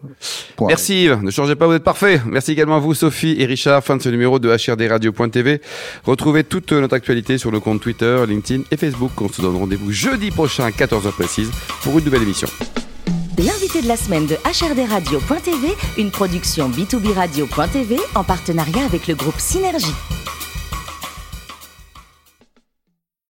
Merci 0.61 1.05
Yves, 1.05 1.21
ne 1.21 1.31
changez 1.31 1.55
pas, 1.55 1.67
vous 1.67 1.73
êtes 1.73 1.83
parfait. 1.83 2.21
Merci 2.25 2.51
également 2.51 2.77
à 2.77 2.79
vous 2.79 2.93
Sophie 2.93 3.35
et 3.39 3.45
Richard, 3.45 3.83
fin 3.83 3.97
de 3.97 4.01
ce 4.01 4.09
numéro 4.09 4.39
de 4.39 4.49
HRDRadio.tv. 4.49 5.61
Retrouvez 6.05 6.43
toute 6.43 6.71
notre 6.71 6.95
actualité 6.95 7.37
sur 7.37 7.51
nos 7.51 7.59
comptes 7.59 7.81
Twitter, 7.81 8.23
LinkedIn 8.27 8.63
et 8.71 8.77
Facebook. 8.77 9.11
On 9.21 9.29
se 9.29 9.41
donne 9.41 9.57
rendez-vous 9.57 9.91
jeudi 9.91 10.31
prochain 10.31 10.65
à 10.65 10.69
14h 10.69 11.11
précise 11.11 11.51
pour 11.81 11.97
une 11.97 12.05
nouvelle 12.05 12.23
émission. 12.23 12.47
L'invité 13.37 13.81
de 13.81 13.87
la 13.87 13.97
semaine 13.97 14.27
de 14.27 14.35
HRDRadio.tv, 14.45 15.73
une 15.97 16.11
production 16.11 16.69
B2B 16.69 17.13
Radio.tv 17.13 17.97
en 18.15 18.23
partenariat 18.23 18.85
avec 18.85 19.07
le 19.07 19.15
groupe 19.15 19.39
Synergie. 19.39 19.93